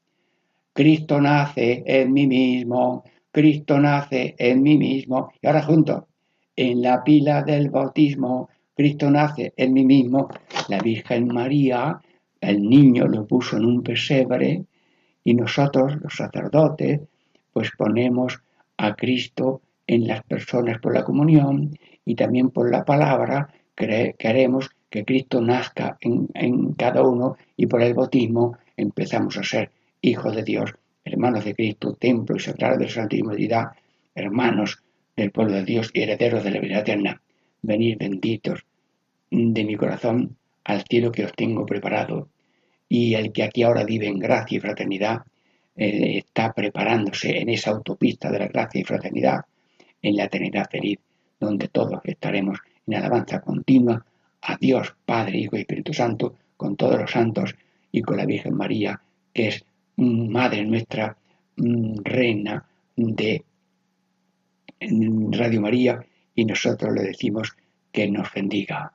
Cristo 0.74 1.22
nace 1.22 1.84
en 1.86 2.12
mí 2.12 2.28
mismo, 2.28 3.06
Cristo 3.32 3.80
nace 3.80 4.36
en 4.38 4.62
mí 4.62 4.78
mismo. 4.78 5.32
Y 5.42 5.48
ahora 5.48 5.64
juntos, 5.64 6.04
en 6.54 6.82
la 6.82 7.02
pila 7.02 7.44
del 7.44 7.70
bautismo, 7.70 8.50
Cristo 8.76 9.10
nace 9.10 9.54
en 9.56 9.72
mí 9.72 9.86
mismo. 9.86 10.28
La 10.68 10.80
Virgen 10.80 11.30
María, 11.30 11.98
el 12.42 12.70
niño 12.70 13.08
lo 13.08 13.26
puso 13.26 13.58
en 13.58 13.66
un 13.66 13.84
pesebre 13.84 14.66
y 15.24 15.34
nosotros, 15.34 15.98
los 16.02 16.16
sacerdotes, 16.16 17.02
pues 17.52 17.72
ponemos 17.78 18.42
a 18.78 18.96
Cristo 18.96 19.62
en 19.88 20.08
las 20.08 20.24
personas 20.24 20.80
por 20.80 20.94
la 20.94 21.04
comunión 21.04 21.78
y 22.06 22.16
también 22.16 22.50
por 22.50 22.72
la 22.72 22.86
palabra. 22.86 23.50
Queremos 23.76 24.70
que 24.90 25.04
Cristo 25.04 25.42
nazca 25.42 25.98
en, 26.02 26.30
en 26.34 26.74
cada 26.74 27.02
uno 27.04 27.38
y 27.56 27.68
por 27.68 27.82
el 27.82 27.94
bautismo 27.94 28.58
empezamos 28.76 29.38
a 29.38 29.44
ser 29.44 29.72
hijos 30.02 30.36
de 30.36 30.44
Dios, 30.44 30.74
hermanos 31.04 31.46
de 31.46 31.56
Cristo, 31.56 31.94
templo 31.94 32.36
y 32.36 32.40
sagrado 32.40 32.78
de 32.78 32.90
Santísima 32.90 33.76
hermanos 34.16 34.82
del 35.16 35.32
pueblo 35.32 35.56
de 35.56 35.64
Dios 35.64 35.92
y 35.94 36.02
herederos 36.02 36.44
de 36.44 36.52
la 36.52 36.60
vida 36.60 36.80
eterna. 36.80 37.22
Venid 37.62 37.98
benditos 37.98 38.66
de 39.30 39.64
mi 39.64 39.76
corazón 39.76 40.38
al 40.68 40.84
cielo 40.84 41.12
que 41.12 41.24
os 41.24 41.34
tengo 41.34 41.66
preparado. 41.66 42.30
Y 42.90 43.16
el 43.16 43.32
que 43.32 43.44
aquí 43.44 43.64
ahora 43.64 43.86
vive 43.86 44.08
en 44.08 44.20
gracia 44.20 44.58
y 44.58 44.60
fraternidad, 44.60 45.22
eh, 45.76 46.18
está 46.18 46.54
preparándose 46.54 47.38
en 47.40 47.50
esa 47.50 47.72
autopista 47.72 48.30
de 48.30 48.40
la 48.40 48.48
gracia 48.48 48.82
y 48.82 48.84
fraternidad, 48.84 49.42
en 50.02 50.16
la 50.18 50.26
eternidad 50.26 50.70
feliz, 50.70 51.00
donde 51.40 51.70
todos 51.70 52.02
estaremos 52.04 52.60
en 52.86 52.96
alabanza 52.96 53.40
continua 53.40 54.06
a 54.42 54.58
Dios, 54.58 54.94
Padre, 55.06 55.40
Hijo 55.40 55.56
y 55.56 55.62
Espíritu 55.62 55.94
Santo, 55.94 56.36
con 56.58 56.76
todos 56.76 57.00
los 57.00 57.12
santos 57.12 57.56
y 57.92 58.02
con 58.02 58.18
la 58.18 58.26
Virgen 58.26 58.56
María, 58.56 59.00
que 59.34 59.48
es 59.48 59.66
Madre 59.96 60.66
nuestra, 60.66 61.18
Reina 61.56 62.66
de 62.96 63.44
Radio 64.80 65.62
María, 65.62 66.06
y 66.36 66.46
nosotros 66.46 66.94
le 66.94 67.04
decimos 67.04 67.56
que 67.92 68.10
nos 68.10 68.32
bendiga. 68.34 68.94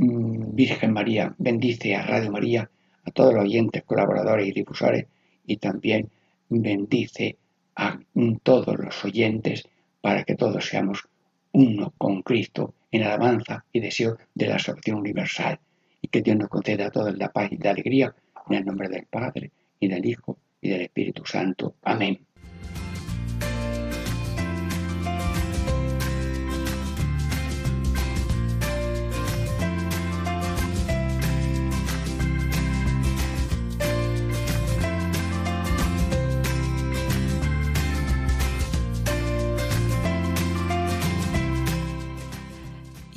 Mm, 0.00 0.54
Virgen 0.54 0.94
María, 0.94 1.34
bendice 1.36 1.94
a 1.94 2.00
Radio 2.00 2.32
María, 2.32 2.70
a 3.04 3.10
todos 3.10 3.34
los 3.34 3.44
oyentes, 3.44 3.82
colaboradores 3.82 4.48
y 4.48 4.52
difusores, 4.52 5.04
y 5.46 5.58
también 5.58 6.08
bendice 6.48 7.36
a 7.76 8.00
todos 8.42 8.78
los 8.78 9.04
oyentes 9.04 9.68
para 10.00 10.24
que 10.24 10.36
todos 10.36 10.64
seamos 10.64 11.06
uno 11.52 11.92
con 11.98 12.22
Cristo 12.22 12.72
en 12.90 13.02
alabanza 13.02 13.66
y 13.74 13.80
deseo 13.80 14.16
de 14.34 14.46
la 14.46 14.58
salvación 14.58 14.96
universal. 14.96 15.60
Y 16.00 16.08
que 16.08 16.22
Dios 16.22 16.38
nos 16.38 16.48
conceda 16.48 16.86
a 16.86 16.90
todos 16.90 17.14
la 17.18 17.28
paz 17.28 17.52
y 17.52 17.58
la 17.58 17.72
alegría 17.72 18.14
en 18.48 18.56
el 18.56 18.64
nombre 18.64 18.88
del 18.88 19.04
Padre 19.04 19.50
y 19.78 19.88
del 19.88 20.06
Hijo 20.06 20.38
y 20.62 20.70
del 20.70 20.80
Espíritu 20.80 21.26
Santo. 21.26 21.74
Amén. 21.82 22.29